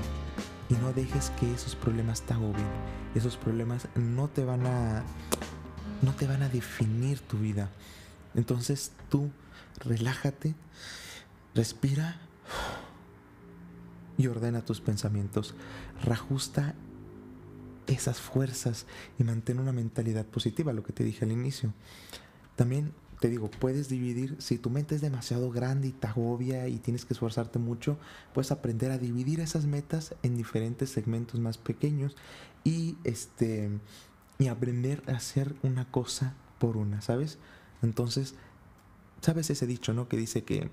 y 0.69 0.75
no 0.75 0.93
dejes 0.93 1.31
que 1.39 1.53
esos 1.53 1.77
problemas 1.77 2.23
te 2.23 2.35
agobien. 2.35 2.67
Esos 3.15 3.37
problemas 3.37 3.89
no 3.95 4.29
te 4.29 4.45
van 4.45 4.67
a 4.67 5.03
no 6.03 6.13
te 6.15 6.27
van 6.27 6.43
a 6.43 6.49
definir 6.49 7.21
tu 7.21 7.39
vida. 7.39 7.71
Entonces 8.35 8.93
tú 9.09 9.31
relájate, 9.79 10.55
respira 11.55 12.21
y 14.17 14.27
ordena 14.27 14.65
tus 14.65 14.81
pensamientos. 14.81 15.55
Reajusta 16.03 16.75
esas 17.87 18.21
fuerzas 18.21 18.87
y 19.19 19.25
mantén 19.25 19.59
una 19.59 19.73
mentalidad 19.73 20.25
positiva, 20.27 20.73
lo 20.73 20.83
que 20.83 20.93
te 20.93 21.05
dije 21.05 21.25
al 21.25 21.33
inicio. 21.33 21.73
También 22.57 22.93
te 23.23 23.29
digo, 23.29 23.49
puedes 23.49 23.89
dividir, 23.89 24.35
si 24.41 24.59
tu 24.59 24.69
mente 24.69 24.97
es 24.97 25.01
demasiado 25.01 25.53
grande 25.53 25.87
y 25.87 25.93
te 25.93 26.09
agobia 26.09 26.67
y 26.67 26.81
tienes 26.81 27.05
que 27.05 27.15
esforzarte 27.15 27.61
mucho, 27.61 27.97
puedes 28.35 28.51
aprender 28.51 28.91
a 28.91 28.99
dividir 28.99 29.39
esas 29.39 29.65
metas 29.65 30.17
en 30.25 30.37
diferentes 30.37 30.91
segmentos 30.91 31.39
más 31.39 31.57
pequeños 31.57 32.17
y 32.65 32.97
este 33.05 33.71
y 34.41 34.49
aprender 34.49 35.05
a 35.07 35.13
hacer 35.13 35.55
una 35.63 35.89
cosa 35.89 36.35
por 36.59 36.77
una, 36.77 37.01
¿sabes? 37.01 37.39
Entonces, 37.81 38.35
¿sabes 39.21 39.51
ese 39.51 39.69
dicho, 39.69 39.95
no? 39.95 40.09
Que 40.09 40.17
dice 40.17 40.43
que 40.43 40.73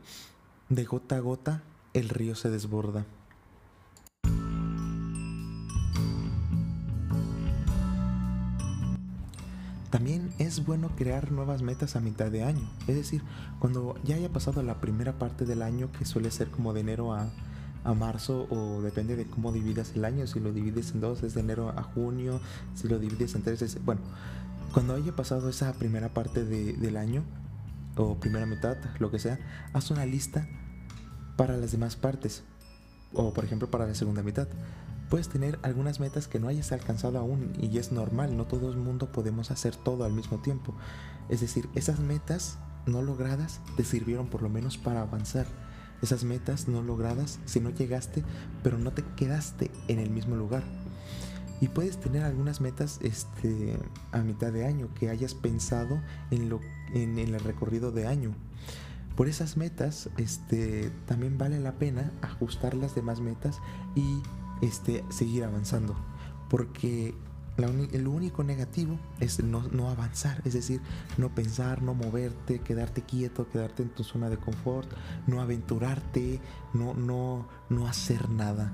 de 0.70 0.86
gota 0.86 1.18
a 1.18 1.20
gota 1.20 1.62
el 1.94 2.10
río 2.10 2.34
se 2.34 2.50
desborda. 2.50 3.06
También 9.90 10.32
es 10.38 10.66
bueno 10.66 10.90
crear 10.96 11.32
nuevas 11.32 11.64
metas 11.64 11.96
a 11.96 12.00
mitad 12.00 12.30
de 12.30 12.44
año, 12.44 12.70
es 12.88 12.96
decir, 12.96 13.24
cuando 13.58 13.96
ya 14.04 14.16
haya 14.16 14.30
pasado 14.30 14.62
la 14.62 14.80
primera 14.80 15.14
parte 15.18 15.46
del 15.46 15.64
año, 15.64 15.92
que 15.92 16.06
suele 16.06 16.30
ser 16.30 16.50
como 16.50 16.74
de 16.74 16.82
enero 16.82 17.14
a, 17.14 17.28
marzo, 17.96 18.46
o 18.52 18.84
depende 18.84 19.16
de 19.16 19.26
cómo 19.26 19.52
dividas 19.52 19.94
el 19.96 20.06
año, 20.06 20.28
si 20.28 20.40
lo 20.40 20.52
divides 20.54 20.92
en 20.92 21.02
dos 21.02 21.24
es 21.24 21.34
de 21.34 21.42
enero 21.42 21.74
a 21.76 21.82
junio, 21.82 22.40
si 22.76 22.88
lo 22.88 23.00
divides 23.00 23.34
en 23.34 23.42
tres 23.42 23.64
es... 23.64 23.84
Bueno, 23.84 24.02
cuando 24.74 24.94
haya 24.94 25.16
pasado 25.16 25.50
esa 25.50 25.74
primera 25.74 26.10
parte 26.10 26.46
del 26.46 26.98
año, 26.98 27.24
o 27.96 28.20
primera 28.20 28.46
mitad, 28.46 28.78
lo 29.00 29.10
que 29.10 29.18
sea, 29.18 29.40
haz 29.74 29.90
una 29.90 30.06
lista 30.06 30.48
para 31.36 31.58
las 31.58 31.72
demás 31.72 31.96
partes, 31.96 32.44
o 33.14 33.34
por 33.34 33.44
ejemplo 33.44 33.72
para 33.72 33.88
la 33.88 33.96
segunda 33.96 34.22
mitad. 34.22 34.48
Puedes 35.10 35.28
tener 35.28 35.58
algunas 35.64 36.00
metas 36.00 36.28
que 36.28 36.40
no 36.40 36.48
hayas 36.48 36.72
alcanzado 36.72 37.18
aún 37.18 37.54
y 37.60 37.78
es 37.80 37.92
normal, 37.92 38.38
no 38.38 38.46
todo 38.46 38.72
el 38.72 38.78
mundo 38.78 39.12
podemos 39.12 39.50
hacer 39.50 39.76
todo 39.76 40.04
al 40.04 40.14
mismo 40.14 40.38
tiempo. 40.38 40.76
Es 41.30 41.42
decir, 41.42 41.68
esas 41.74 42.00
metas 42.00 42.60
no 42.86 43.02
logradas 43.02 43.60
te 43.76 43.84
sirvieron 43.84 44.28
por 44.28 44.44
lo 44.44 44.50
menos 44.50 44.78
para 44.78 45.02
avanzar. 45.02 45.48
Esas 46.02 46.24
metas 46.24 46.68
no 46.68 46.82
logradas, 46.82 47.40
si 47.46 47.60
no 47.60 47.72
llegaste, 47.72 48.24
pero 48.64 48.78
no 48.78 48.92
te 48.92 49.04
quedaste 49.18 49.72
en 49.88 50.00
el 50.00 50.12
mismo 50.12 50.36
lugar. 50.36 50.64
Y 51.60 51.68
puedes 51.68 52.00
tener 52.00 52.24
algunas 52.24 52.62
metas 52.62 53.00
este, 53.02 53.78
a 54.12 54.20
mitad 54.20 54.54
de 54.54 54.66
año 54.66 54.90
que 54.94 55.10
hayas 55.10 55.34
pensado 55.34 56.00
en, 56.32 56.50
lo, 56.50 56.62
en, 56.94 57.20
en 57.20 57.36
el 57.36 57.40
recorrido 57.42 57.92
de 57.92 58.08
año. 58.08 58.34
Por 59.18 59.28
esas 59.28 59.58
metas, 59.58 60.10
este, 60.16 60.90
también 61.06 61.38
vale 61.38 61.60
la 61.60 61.74
pena 61.74 62.14
ajustar 62.22 62.76
las 62.76 62.96
demás 62.96 63.20
metas 63.20 63.60
y 63.94 64.22
este, 64.62 65.04
seguir 65.10 65.44
avanzando. 65.44 65.96
Porque 66.50 67.14
el 67.92 68.08
único 68.08 68.44
negativo 68.44 68.98
es 69.20 69.44
no, 69.44 69.90
avanzar, 69.90 70.42
es 70.46 70.54
decir, 70.54 70.82
no 71.18 71.34
pensar, 71.36 71.82
no 71.82 71.94
moverte, 71.94 72.60
quedarte 72.60 73.02
quieto, 73.02 73.50
quedarte 73.50 73.84
en 73.84 73.90
tu 73.90 74.04
zona 74.04 74.30
de 74.30 74.38
confort, 74.38 74.90
no 75.28 75.42
aventurarte, 75.42 76.40
no, 76.74 76.94
no, 76.94 77.48
no 77.70 77.88
hacer 77.88 78.30
nada. 78.30 78.74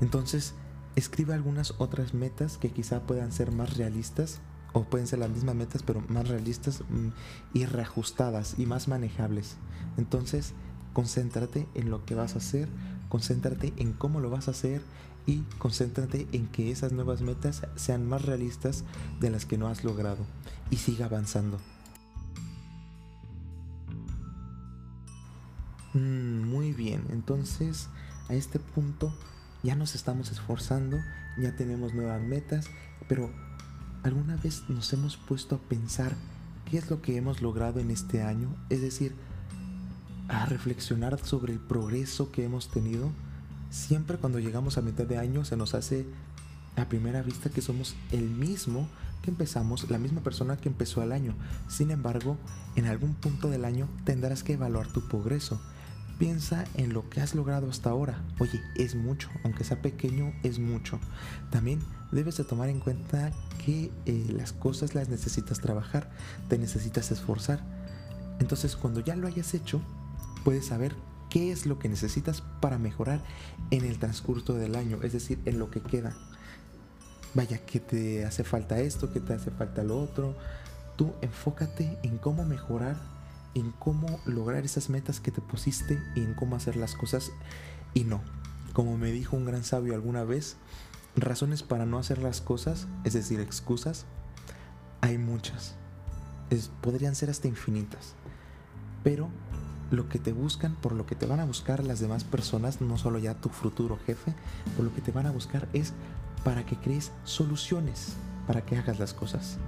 Entonces, 0.00 0.54
escribe 0.96 1.34
algunas 1.34 1.74
otras 1.78 2.14
metas 2.14 2.56
que 2.56 2.70
quizá 2.70 3.02
puedan 3.02 3.32
ser 3.32 3.52
más 3.52 3.76
realistas 3.76 4.40
o 4.72 4.84
pueden 4.84 5.06
ser 5.06 5.18
las 5.18 5.30
mismas 5.30 5.56
metas 5.56 5.82
pero 5.82 6.02
más 6.08 6.28
realistas 6.28 6.82
mm, 6.88 7.08
y 7.54 7.66
reajustadas 7.66 8.54
y 8.58 8.66
más 8.66 8.88
manejables. 8.88 9.56
Entonces, 9.98 10.54
concéntrate 10.92 11.68
en 11.74 11.90
lo 11.90 12.04
que 12.04 12.14
vas 12.14 12.34
a 12.34 12.38
hacer, 12.38 12.68
concéntrate 13.10 13.74
en 13.76 13.92
cómo 13.92 14.20
lo 14.20 14.30
vas 14.30 14.48
a 14.48 14.52
hacer 14.52 14.80
y 15.26 15.42
concéntrate 15.58 16.26
en 16.32 16.46
que 16.46 16.70
esas 16.70 16.92
nuevas 16.92 17.20
metas 17.20 17.62
sean 17.76 18.08
más 18.08 18.22
realistas 18.22 18.84
de 19.20 19.28
las 19.28 19.44
que 19.44 19.58
no 19.58 19.68
has 19.68 19.84
logrado 19.84 20.24
y 20.70 20.76
siga 20.76 21.04
avanzando. 21.04 21.58
Mm, 25.92 26.48
muy 26.48 26.72
bien, 26.72 27.04
entonces 27.10 27.88
a 28.28 28.34
este 28.34 28.60
punto 28.60 29.12
ya 29.62 29.74
nos 29.74 29.94
estamos 29.94 30.30
esforzando, 30.30 30.96
ya 31.36 31.54
tenemos 31.56 31.94
nuevas 31.94 32.22
metas, 32.22 32.66
pero 33.08 33.30
¿alguna 34.04 34.36
vez 34.36 34.62
nos 34.68 34.92
hemos 34.92 35.16
puesto 35.16 35.56
a 35.56 35.58
pensar 35.58 36.14
qué 36.70 36.78
es 36.78 36.88
lo 36.90 37.02
que 37.02 37.16
hemos 37.16 37.42
logrado 37.42 37.80
en 37.80 37.90
este 37.90 38.22
año? 38.22 38.54
Es 38.68 38.80
decir, 38.80 39.16
a 40.30 40.46
reflexionar 40.46 41.18
sobre 41.24 41.52
el 41.52 41.58
progreso 41.58 42.30
que 42.30 42.44
hemos 42.44 42.70
tenido. 42.70 43.10
Siempre 43.70 44.16
cuando 44.16 44.38
llegamos 44.38 44.78
a 44.78 44.82
mitad 44.82 45.04
de 45.04 45.18
año 45.18 45.44
se 45.44 45.56
nos 45.56 45.74
hace 45.74 46.06
a 46.76 46.88
primera 46.88 47.22
vista 47.22 47.50
que 47.50 47.60
somos 47.60 47.96
el 48.12 48.30
mismo 48.30 48.88
que 49.22 49.30
empezamos, 49.30 49.90
la 49.90 49.98
misma 49.98 50.22
persona 50.22 50.56
que 50.56 50.68
empezó 50.68 51.02
el 51.02 51.12
año. 51.12 51.34
Sin 51.68 51.90
embargo, 51.90 52.38
en 52.76 52.86
algún 52.86 53.14
punto 53.14 53.50
del 53.50 53.64
año 53.64 53.88
tendrás 54.04 54.42
que 54.42 54.54
evaluar 54.54 54.86
tu 54.86 55.06
progreso. 55.08 55.60
Piensa 56.18 56.64
en 56.74 56.92
lo 56.92 57.08
que 57.08 57.20
has 57.20 57.34
logrado 57.34 57.68
hasta 57.68 57.90
ahora. 57.90 58.22
Oye, 58.38 58.60
es 58.76 58.94
mucho, 58.94 59.28
aunque 59.44 59.64
sea 59.64 59.82
pequeño, 59.82 60.32
es 60.42 60.58
mucho. 60.58 61.00
También 61.50 61.80
debes 62.12 62.36
de 62.36 62.44
tomar 62.44 62.68
en 62.68 62.80
cuenta 62.80 63.32
que 63.64 63.90
eh, 64.06 64.26
las 64.30 64.52
cosas 64.52 64.94
las 64.94 65.08
necesitas 65.08 65.60
trabajar, 65.60 66.10
te 66.48 66.58
necesitas 66.58 67.10
esforzar. 67.10 67.60
Entonces, 68.38 68.76
cuando 68.76 69.00
ya 69.00 69.16
lo 69.16 69.26
hayas 69.26 69.54
hecho, 69.54 69.80
puedes 70.44 70.66
saber 70.66 70.94
qué 71.28 71.52
es 71.52 71.66
lo 71.66 71.78
que 71.78 71.88
necesitas 71.88 72.42
para 72.60 72.78
mejorar 72.78 73.22
en 73.70 73.84
el 73.84 73.98
transcurso 73.98 74.54
del 74.54 74.74
año, 74.74 74.98
es 75.02 75.12
decir, 75.12 75.40
en 75.44 75.58
lo 75.58 75.70
que 75.70 75.80
queda. 75.80 76.16
Vaya, 77.34 77.58
que 77.64 77.78
te 77.78 78.24
hace 78.24 78.42
falta 78.42 78.80
esto, 78.80 79.12
que 79.12 79.20
te 79.20 79.34
hace 79.34 79.50
falta 79.50 79.84
lo 79.84 80.00
otro. 80.00 80.34
Tú 80.96 81.12
enfócate 81.22 81.98
en 82.02 82.18
cómo 82.18 82.44
mejorar 82.44 82.96
en 83.54 83.72
cómo 83.72 84.20
lograr 84.26 84.64
esas 84.64 84.90
metas 84.90 85.20
que 85.20 85.30
te 85.30 85.40
pusiste 85.40 85.98
y 86.14 86.20
en 86.20 86.34
cómo 86.34 86.56
hacer 86.56 86.76
las 86.76 86.94
cosas 86.94 87.32
y 87.94 88.04
no. 88.04 88.20
Como 88.72 88.96
me 88.96 89.10
dijo 89.10 89.36
un 89.36 89.44
gran 89.44 89.64
sabio 89.64 89.94
alguna 89.94 90.24
vez, 90.24 90.56
razones 91.16 91.62
para 91.62 91.86
no 91.86 91.98
hacer 91.98 92.18
las 92.18 92.40
cosas, 92.40 92.86
es 93.04 93.14
decir, 93.14 93.40
excusas, 93.40 94.06
hay 95.00 95.18
muchas. 95.18 95.74
podrían 96.80 97.14
ser 97.14 97.30
hasta 97.30 97.48
infinitas. 97.48 98.14
Pero 99.02 99.28
lo 99.90 100.08
que 100.08 100.18
te 100.18 100.32
buscan, 100.32 100.74
por 100.76 100.92
lo 100.92 101.06
que 101.06 101.14
te 101.14 101.26
van 101.26 101.40
a 101.40 101.44
buscar 101.44 101.84
las 101.84 102.00
demás 102.00 102.24
personas, 102.24 102.80
no 102.80 102.98
solo 102.98 103.18
ya 103.18 103.34
tu 103.34 103.48
futuro 103.48 103.98
jefe, 104.06 104.34
por 104.76 104.84
lo 104.84 104.94
que 104.94 105.00
te 105.00 105.12
van 105.12 105.26
a 105.26 105.30
buscar 105.30 105.68
es 105.72 105.92
para 106.44 106.64
que 106.64 106.76
crees 106.76 107.12
soluciones 107.24 108.14
para 108.46 108.64
que 108.64 108.76
hagas 108.76 108.98
las 108.98 109.14
cosas. 109.14 109.58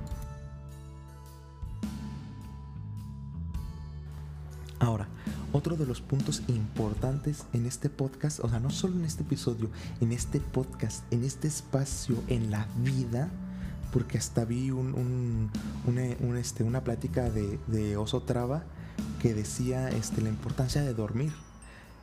Ahora, 4.80 5.06
otro 5.52 5.76
de 5.76 5.86
los 5.86 6.00
puntos 6.00 6.42
importantes 6.48 7.44
en 7.52 7.66
este 7.66 7.88
podcast, 7.88 8.40
o 8.40 8.48
sea, 8.48 8.58
no 8.58 8.70
solo 8.70 8.96
en 8.96 9.04
este 9.04 9.22
episodio, 9.22 9.70
en 10.00 10.10
este 10.10 10.40
podcast, 10.40 11.04
en 11.12 11.22
este 11.22 11.46
espacio, 11.46 12.16
en 12.26 12.50
la 12.50 12.66
vida, 12.82 13.30
porque 13.92 14.18
hasta 14.18 14.44
vi 14.44 14.72
un, 14.72 15.50
este, 16.36 16.64
una 16.64 16.82
plática 16.82 17.30
de, 17.30 17.60
de, 17.68 17.96
Oso 17.96 18.22
Traba 18.22 18.64
que 19.20 19.34
decía 19.34 19.88
este, 19.88 20.20
la 20.20 20.28
importancia 20.28 20.82
de 20.82 20.94
dormir. 20.94 21.32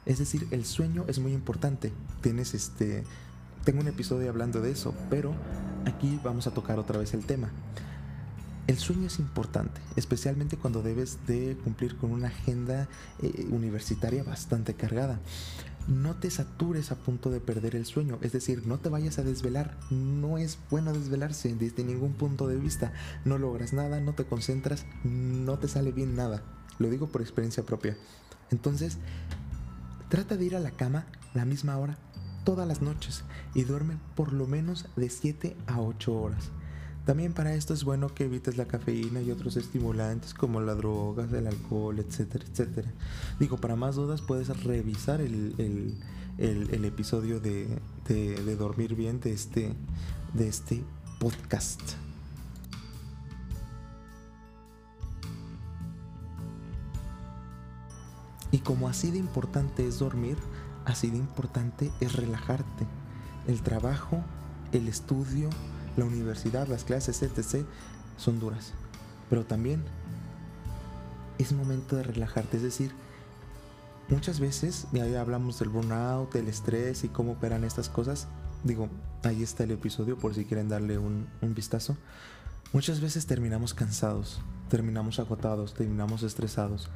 Es 0.05 0.19
decir, 0.19 0.47
el 0.51 0.65
sueño 0.65 1.05
es 1.07 1.19
muy 1.19 1.33
importante. 1.33 1.91
Tienes 2.21 2.53
este. 2.53 3.03
Tengo 3.65 3.81
un 3.81 3.87
episodio 3.87 4.29
hablando 4.29 4.61
de 4.61 4.71
eso, 4.71 4.95
pero 5.09 5.33
aquí 5.85 6.19
vamos 6.23 6.47
a 6.47 6.51
tocar 6.51 6.79
otra 6.79 6.97
vez 6.97 7.13
el 7.13 7.25
tema. 7.25 7.51
El 8.67 8.77
sueño 8.77 9.07
es 9.07 9.19
importante, 9.19 9.81
especialmente 9.95 10.55
cuando 10.55 10.83
debes 10.83 11.17
de 11.25 11.57
cumplir 11.63 11.97
con 11.97 12.11
una 12.11 12.27
agenda 12.27 12.87
eh, 13.21 13.47
universitaria 13.49 14.23
bastante 14.23 14.75
cargada. 14.75 15.19
No 15.87 16.15
te 16.15 16.29
satures 16.29 16.91
a 16.91 16.95
punto 16.95 17.31
de 17.31 17.39
perder 17.39 17.75
el 17.75 17.85
sueño, 17.87 18.19
es 18.21 18.31
decir, 18.31 18.67
no 18.67 18.77
te 18.77 18.89
vayas 18.89 19.17
a 19.17 19.23
desvelar. 19.23 19.75
No 19.89 20.37
es 20.37 20.59
bueno 20.69 20.93
desvelarse 20.93 21.53
desde 21.55 21.83
ningún 21.83 22.13
punto 22.13 22.47
de 22.47 22.57
vista. 22.57 22.93
No 23.25 23.39
logras 23.39 23.73
nada, 23.73 23.99
no 23.99 24.13
te 24.13 24.25
concentras, 24.25 24.85
no 25.03 25.57
te 25.57 25.67
sale 25.67 25.91
bien 25.91 26.15
nada. 26.15 26.43
Lo 26.79 26.89
digo 26.89 27.07
por 27.07 27.21
experiencia 27.21 27.63
propia. 27.63 27.95
Entonces, 28.51 28.97
trata 30.09 30.35
de 30.35 30.45
ir 30.45 30.55
a 30.55 30.59
la 30.59 30.71
cama 30.71 31.05
la 31.33 31.45
misma 31.45 31.77
hora 31.77 31.97
todas 32.43 32.67
las 32.67 32.81
noches 32.81 33.23
y 33.53 33.63
duerme 33.63 33.97
por 34.15 34.33
lo 34.33 34.47
menos 34.47 34.85
de 34.95 35.09
7 35.09 35.55
a 35.67 35.79
8 35.81 36.13
horas. 36.13 36.49
También 37.05 37.33
para 37.33 37.53
esto 37.55 37.73
es 37.73 37.83
bueno 37.83 38.13
que 38.13 38.25
evites 38.25 38.57
la 38.57 38.65
cafeína 38.65 39.21
y 39.21 39.31
otros 39.31 39.57
estimulantes 39.57 40.33
como 40.33 40.61
la 40.61 40.75
droga, 40.75 41.25
el 41.25 41.47
alcohol, 41.47 41.99
etcétera, 41.99 42.45
etcétera. 42.49 42.91
Digo, 43.39 43.57
para 43.57 43.75
más 43.75 43.95
dudas 43.95 44.21
puedes 44.21 44.49
revisar 44.63 45.21
el, 45.21 45.95
episodio 46.37 47.39
de, 47.39 47.67
de, 48.07 48.55
dormir 48.55 48.95
bien 48.95 49.19
de 49.19 49.33
este, 49.33 49.73
de 50.33 50.47
este 50.47 50.83
podcast. 51.19 51.81
Y 58.51 58.59
como 58.59 58.87
así 58.87 59.11
de 59.11 59.17
importante 59.17 59.87
es 59.87 59.99
dormir, 59.99 60.37
así 60.85 61.09
de 61.09 61.17
importante 61.17 61.91
es 61.99 62.13
relajarte. 62.13 62.85
El 63.47 63.61
trabajo, 63.61 64.21
el 64.71 64.87
estudio, 64.87 65.49
la 65.97 66.05
universidad, 66.05 66.67
las 66.67 66.83
clases, 66.83 67.21
etc., 67.21 67.65
son 68.17 68.39
duras. 68.39 68.73
Pero 69.29 69.45
también 69.45 69.83
es 71.37 71.53
momento 71.53 71.95
de 71.95 72.03
relajarte, 72.03 72.57
es 72.57 72.63
decir, 72.63 72.91
muchas 74.09 74.39
veces, 74.39 74.87
y 74.91 74.99
ahí 74.99 75.15
hablamos 75.15 75.59
del 75.59 75.69
burnout, 75.69 76.33
del 76.33 76.47
estrés 76.47 77.03
y 77.03 77.09
cómo 77.09 77.33
operan 77.33 77.63
estas 77.63 77.89
cosas, 77.89 78.27
digo, 78.63 78.89
ahí 79.23 79.43
está 79.43 79.63
el 79.63 79.71
episodio 79.71 80.17
por 80.17 80.35
si 80.35 80.45
quieren 80.45 80.69
darle 80.69 80.97
un, 80.97 81.27
un 81.41 81.53
vistazo. 81.53 81.95
Muchas 82.73 82.99
veces 82.99 83.25
terminamos 83.25 83.73
cansados, 83.73 84.41
terminamos 84.69 85.19
agotados, 85.19 85.73
terminamos 85.73 86.23
estresados. 86.23 86.89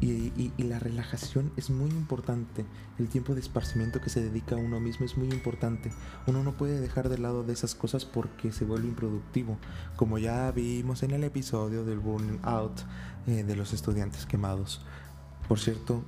Y, 0.00 0.52
la 0.62 0.78
relajación 0.78 1.50
es 1.56 1.70
muy 1.70 1.90
importante. 1.90 2.64
El 2.98 3.08
tiempo 3.08 3.34
de 3.34 3.40
esparcimiento 3.40 4.00
que 4.00 4.10
se 4.10 4.20
dedica 4.20 4.54
a 4.54 4.58
uno 4.58 4.78
mismo 4.78 5.04
es 5.06 5.16
muy 5.16 5.28
importante. 5.28 5.90
Uno 6.26 6.44
no 6.44 6.56
puede 6.56 6.80
dejar 6.80 7.08
de 7.08 7.18
lado 7.18 7.42
de 7.42 7.52
esas 7.52 7.74
cosas 7.74 8.04
porque 8.04 8.52
se 8.52 8.64
vuelve 8.64 8.86
improductivo. 8.86 9.58
Como 9.96 10.18
ya 10.18 10.50
vimos 10.52 11.02
en 11.02 11.12
el 11.12 11.24
episodio 11.24 11.84
del 11.84 11.98
burnout 11.98 12.80
eh, 13.26 13.42
de 13.42 13.56
los 13.56 13.72
estudiantes 13.72 14.26
quemados. 14.26 14.84
Por 15.48 15.58
cierto, 15.58 16.04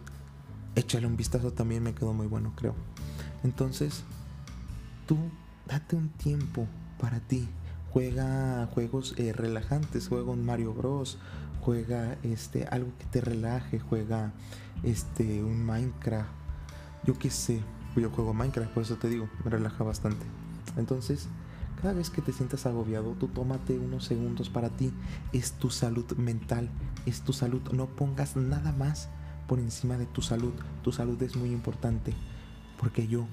échale 0.77 1.07
un 1.07 1.17
vistazo 1.17 1.53
también, 1.53 1.83
me 1.83 1.95
quedó 1.95 2.13
muy 2.13 2.27
bueno, 2.27 2.53
creo. 2.55 2.75
Entonces, 3.43 4.05
tú 5.07 5.17
date 5.67 5.97
un 5.97 6.11
tiempo 6.11 6.69
para 7.01 7.21
ti. 7.21 7.49
Juega 7.93 8.69
juegos 8.73 9.15
eh, 9.17 9.33
relajantes, 9.33 10.07
juega 10.09 10.31
un 10.31 10.45
Mario 10.45 10.75
Bros 10.75 11.19
juega 11.61 12.17
este 12.23 12.65
algo 12.65 12.91
que 12.99 13.07
te 13.07 13.21
relaje, 13.21 13.79
juega 13.79 14.33
este 14.83 15.43
un 15.43 15.65
Minecraft. 15.65 16.31
Yo 17.05 17.19
qué 17.19 17.31
sé, 17.31 17.61
yo 17.97 18.11
juego 18.11 18.35
Minecraft, 18.35 18.73
por 18.73 18.83
eso 18.83 18.97
te 18.97 19.09
digo, 19.09 19.29
me 19.45 19.51
relaja 19.51 19.85
bastante. 19.85 20.25
Entonces, 20.77 21.29
cada 21.81 21.95
vez 21.95 22.11
que 22.11 22.21
te 22.21 22.33
sientas 22.33 22.67
agobiado, 22.67 23.13
tú 23.13 23.29
tómate 23.29 23.79
unos 23.79 24.05
segundos 24.05 24.51
para 24.51 24.69
ti. 24.69 24.93
Es 25.33 25.53
tu 25.53 25.71
salud 25.71 26.05
mental, 26.17 26.69
es 27.07 27.23
tu 27.23 27.33
salud. 27.33 27.63
No 27.73 27.87
pongas 27.87 28.37
nada 28.37 28.73
más 28.73 29.09
por 29.49 29.59
encima 29.59 29.97
de 29.97 30.07
tu 30.07 30.21
salud. 30.21 30.53
Tu 30.83 30.93
salud 30.93 31.21
es 31.23 31.37
muy 31.37 31.53
importante. 31.53 32.15
Porque 32.79 33.09
yo 33.09 33.27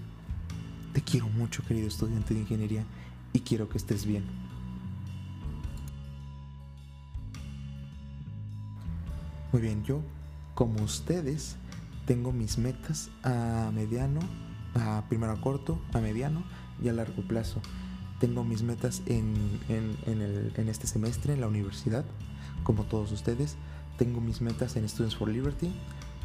te 0.93 1.01
quiero 1.01 1.27
mucho, 1.27 1.63
querido 1.63 1.87
estudiante 1.87 2.33
de 2.33 2.41
ingeniería, 2.41 2.85
y 3.33 3.41
quiero 3.41 3.67
que 3.67 3.77
estés 3.77 4.05
bien. 4.05 4.25
Muy 9.53 9.61
bien, 9.61 9.83
yo, 9.85 10.01
como 10.55 10.83
ustedes, 10.83 11.55
tengo 12.05 12.33
mis 12.33 12.57
metas 12.57 13.09
a 13.23 13.71
mediano, 13.73 14.19
a 14.75 15.05
primero 15.07 15.31
a 15.31 15.39
corto, 15.39 15.79
a 15.93 15.99
mediano 15.99 16.43
y 16.83 16.89
a 16.89 16.93
largo 16.93 17.25
plazo. 17.25 17.61
Tengo 18.19 18.43
mis 18.43 18.63
metas 18.63 19.03
en, 19.05 19.35
en 19.69 20.69
este 20.69 20.87
semestre 20.87 21.33
en 21.33 21.41
la 21.41 21.47
universidad, 21.47 22.03
como 22.63 22.83
todos 22.83 23.11
ustedes. 23.13 23.55
Tengo 23.97 24.19
mis 24.19 24.41
metas 24.41 24.75
en 24.75 24.87
Students 24.89 25.15
for 25.15 25.29
Liberty. 25.29 25.71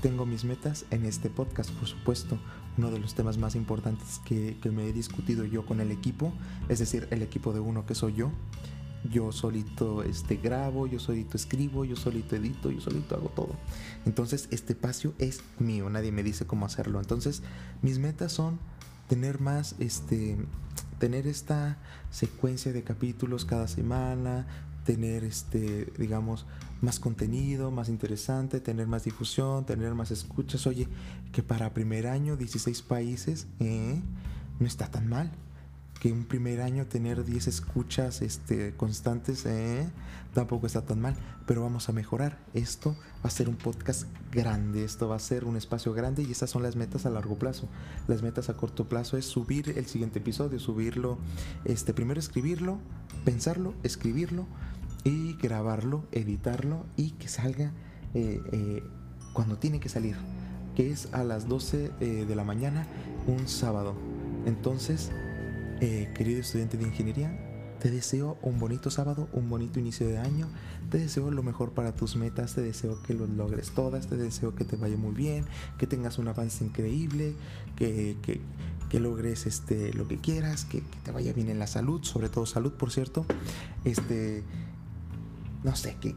Tengo 0.00 0.26
mis 0.26 0.44
metas 0.44 0.84
en 0.90 1.04
este 1.04 1.30
podcast, 1.30 1.70
por 1.70 1.86
supuesto. 1.86 2.38
Uno 2.76 2.90
de 2.90 2.98
los 2.98 3.14
temas 3.14 3.38
más 3.38 3.54
importantes 3.54 4.20
que, 4.24 4.58
que 4.60 4.70
me 4.72 4.88
he 4.88 4.92
discutido 4.92 5.44
yo 5.44 5.64
con 5.64 5.80
el 5.80 5.92
equipo, 5.92 6.32
es 6.68 6.80
decir, 6.80 7.06
el 7.12 7.22
equipo 7.22 7.52
de 7.52 7.60
uno 7.60 7.86
que 7.86 7.94
soy 7.94 8.14
yo, 8.14 8.32
yo 9.10 9.32
solito 9.32 10.02
este, 10.02 10.36
grabo, 10.36 10.86
yo 10.86 10.98
solito 10.98 11.36
escribo, 11.36 11.84
yo 11.84 11.96
solito 11.96 12.36
edito, 12.36 12.70
yo 12.70 12.80
solito 12.80 13.16
hago 13.16 13.28
todo. 13.30 13.56
Entonces 14.06 14.48
este 14.50 14.74
espacio 14.74 15.14
es 15.18 15.42
mío, 15.58 15.90
nadie 15.90 16.12
me 16.12 16.22
dice 16.22 16.46
cómo 16.46 16.66
hacerlo. 16.66 17.00
Entonces 17.00 17.42
mis 17.82 17.98
metas 17.98 18.32
son 18.32 18.58
tener 19.08 19.40
más, 19.40 19.74
este, 19.78 20.38
tener 20.98 21.26
esta 21.26 21.78
secuencia 22.10 22.72
de 22.72 22.82
capítulos 22.82 23.44
cada 23.44 23.68
semana, 23.68 24.46
tener 24.84 25.24
este, 25.24 25.92
digamos, 25.98 26.46
más 26.80 26.98
contenido, 26.98 27.70
más 27.70 27.88
interesante, 27.88 28.60
tener 28.60 28.86
más 28.86 29.04
difusión, 29.04 29.64
tener 29.64 29.94
más 29.94 30.10
escuchas. 30.10 30.66
Oye, 30.66 30.88
que 31.32 31.42
para 31.42 31.74
primer 31.74 32.06
año 32.06 32.36
16 32.36 32.82
países, 32.82 33.46
¿eh? 33.60 34.00
no 34.58 34.66
está 34.66 34.90
tan 34.90 35.08
mal 35.08 35.30
que 36.02 36.12
un 36.12 36.24
primer 36.24 36.62
año 36.62 36.84
tener 36.86 37.24
10 37.24 37.46
escuchas 37.46 38.22
este, 38.22 38.74
constantes 38.74 39.46
eh, 39.46 39.88
tampoco 40.34 40.66
está 40.66 40.84
tan 40.84 41.00
mal, 41.00 41.14
pero 41.46 41.62
vamos 41.62 41.88
a 41.88 41.92
mejorar. 41.92 42.40
Esto 42.54 42.96
va 43.24 43.28
a 43.28 43.30
ser 43.30 43.48
un 43.48 43.54
podcast 43.54 44.08
grande, 44.32 44.82
esto 44.82 45.08
va 45.08 45.14
a 45.14 45.20
ser 45.20 45.44
un 45.44 45.56
espacio 45.56 45.92
grande 45.92 46.24
y 46.24 46.32
esas 46.32 46.50
son 46.50 46.64
las 46.64 46.74
metas 46.74 47.06
a 47.06 47.10
largo 47.10 47.38
plazo. 47.38 47.68
Las 48.08 48.20
metas 48.20 48.48
a 48.48 48.54
corto 48.54 48.88
plazo 48.88 49.16
es 49.16 49.26
subir 49.26 49.74
el 49.78 49.86
siguiente 49.86 50.18
episodio, 50.18 50.58
subirlo, 50.58 51.18
este, 51.64 51.94
primero 51.94 52.18
escribirlo, 52.18 52.80
pensarlo, 53.24 53.72
escribirlo 53.84 54.48
y 55.04 55.36
grabarlo, 55.36 56.02
editarlo 56.10 56.84
y 56.96 57.12
que 57.12 57.28
salga 57.28 57.70
eh, 58.14 58.40
eh, 58.50 58.82
cuando 59.34 59.56
tiene 59.56 59.78
que 59.78 59.88
salir, 59.88 60.16
que 60.74 60.90
es 60.90 61.10
a 61.12 61.22
las 61.22 61.46
12 61.46 61.90
de 62.00 62.34
la 62.34 62.42
mañana 62.42 62.88
un 63.28 63.46
sábado. 63.46 63.94
Entonces, 64.46 65.12
eh, 65.84 66.12
querido 66.14 66.38
estudiante 66.38 66.76
de 66.76 66.84
ingeniería, 66.84 67.36
te 67.80 67.90
deseo 67.90 68.38
un 68.40 68.60
bonito 68.60 68.88
sábado, 68.88 69.28
un 69.32 69.50
bonito 69.50 69.80
inicio 69.80 70.06
de 70.06 70.16
año. 70.16 70.46
Te 70.90 70.98
deseo 70.98 71.32
lo 71.32 71.42
mejor 71.42 71.72
para 71.72 71.96
tus 71.96 72.14
metas, 72.14 72.54
te 72.54 72.60
deseo 72.60 73.02
que 73.02 73.14
lo 73.14 73.26
logres 73.26 73.72
todas, 73.72 74.06
te 74.06 74.16
deseo 74.16 74.54
que 74.54 74.64
te 74.64 74.76
vaya 74.76 74.96
muy 74.96 75.12
bien, 75.12 75.44
que 75.78 75.88
tengas 75.88 76.18
un 76.18 76.28
avance 76.28 76.64
increíble, 76.64 77.34
que, 77.74 78.16
logres 78.92 79.46
este, 79.46 79.92
lo 79.94 80.06
que 80.06 80.18
quieras, 80.18 80.64
que, 80.64 80.84
te 81.02 81.10
vaya 81.10 81.32
bien 81.32 81.48
en 81.48 81.58
la 81.58 81.66
salud, 81.66 82.04
sobre 82.04 82.28
todo 82.28 82.46
salud, 82.46 82.74
por 82.74 82.92
cierto. 82.92 83.26
Este, 83.82 84.44
no 85.64 85.74
sé, 85.74 85.96
que, 86.00 86.14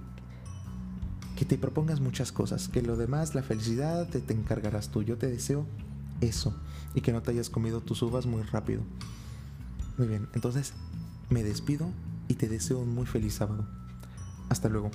que 1.35 1.45
te 1.45 1.57
propongas 1.57 2.01
muchas 2.01 2.31
cosas, 2.31 2.67
que 2.67 2.83
lo 2.83 2.97
demás, 2.97 3.33
la 3.33 3.41
felicidad, 3.41 4.07
te, 4.09 4.21
te 4.21 4.35
encargarás 4.35 4.89
tú. 4.89 5.01
Yo 5.01 5.17
te 5.17 5.25
deseo 5.25 5.65
eso 6.21 6.55
y 6.93 7.01
que 7.01 7.11
no 7.11 7.23
te 7.23 7.31
hayas 7.31 7.49
comido 7.49 7.81
tus 7.81 8.03
uvas 8.03 8.27
muy 8.27 8.43
rápido. 8.43 8.83
Muy 9.97 10.07
bien, 10.07 10.27
entonces 10.33 10.73
me 11.29 11.43
despido 11.43 11.89
y 12.27 12.35
te 12.35 12.49
deseo 12.49 12.79
un 12.79 12.93
muy 12.93 13.05
feliz 13.05 13.35
sábado. 13.35 13.65
Hasta 14.49 14.69
luego. 14.69 14.91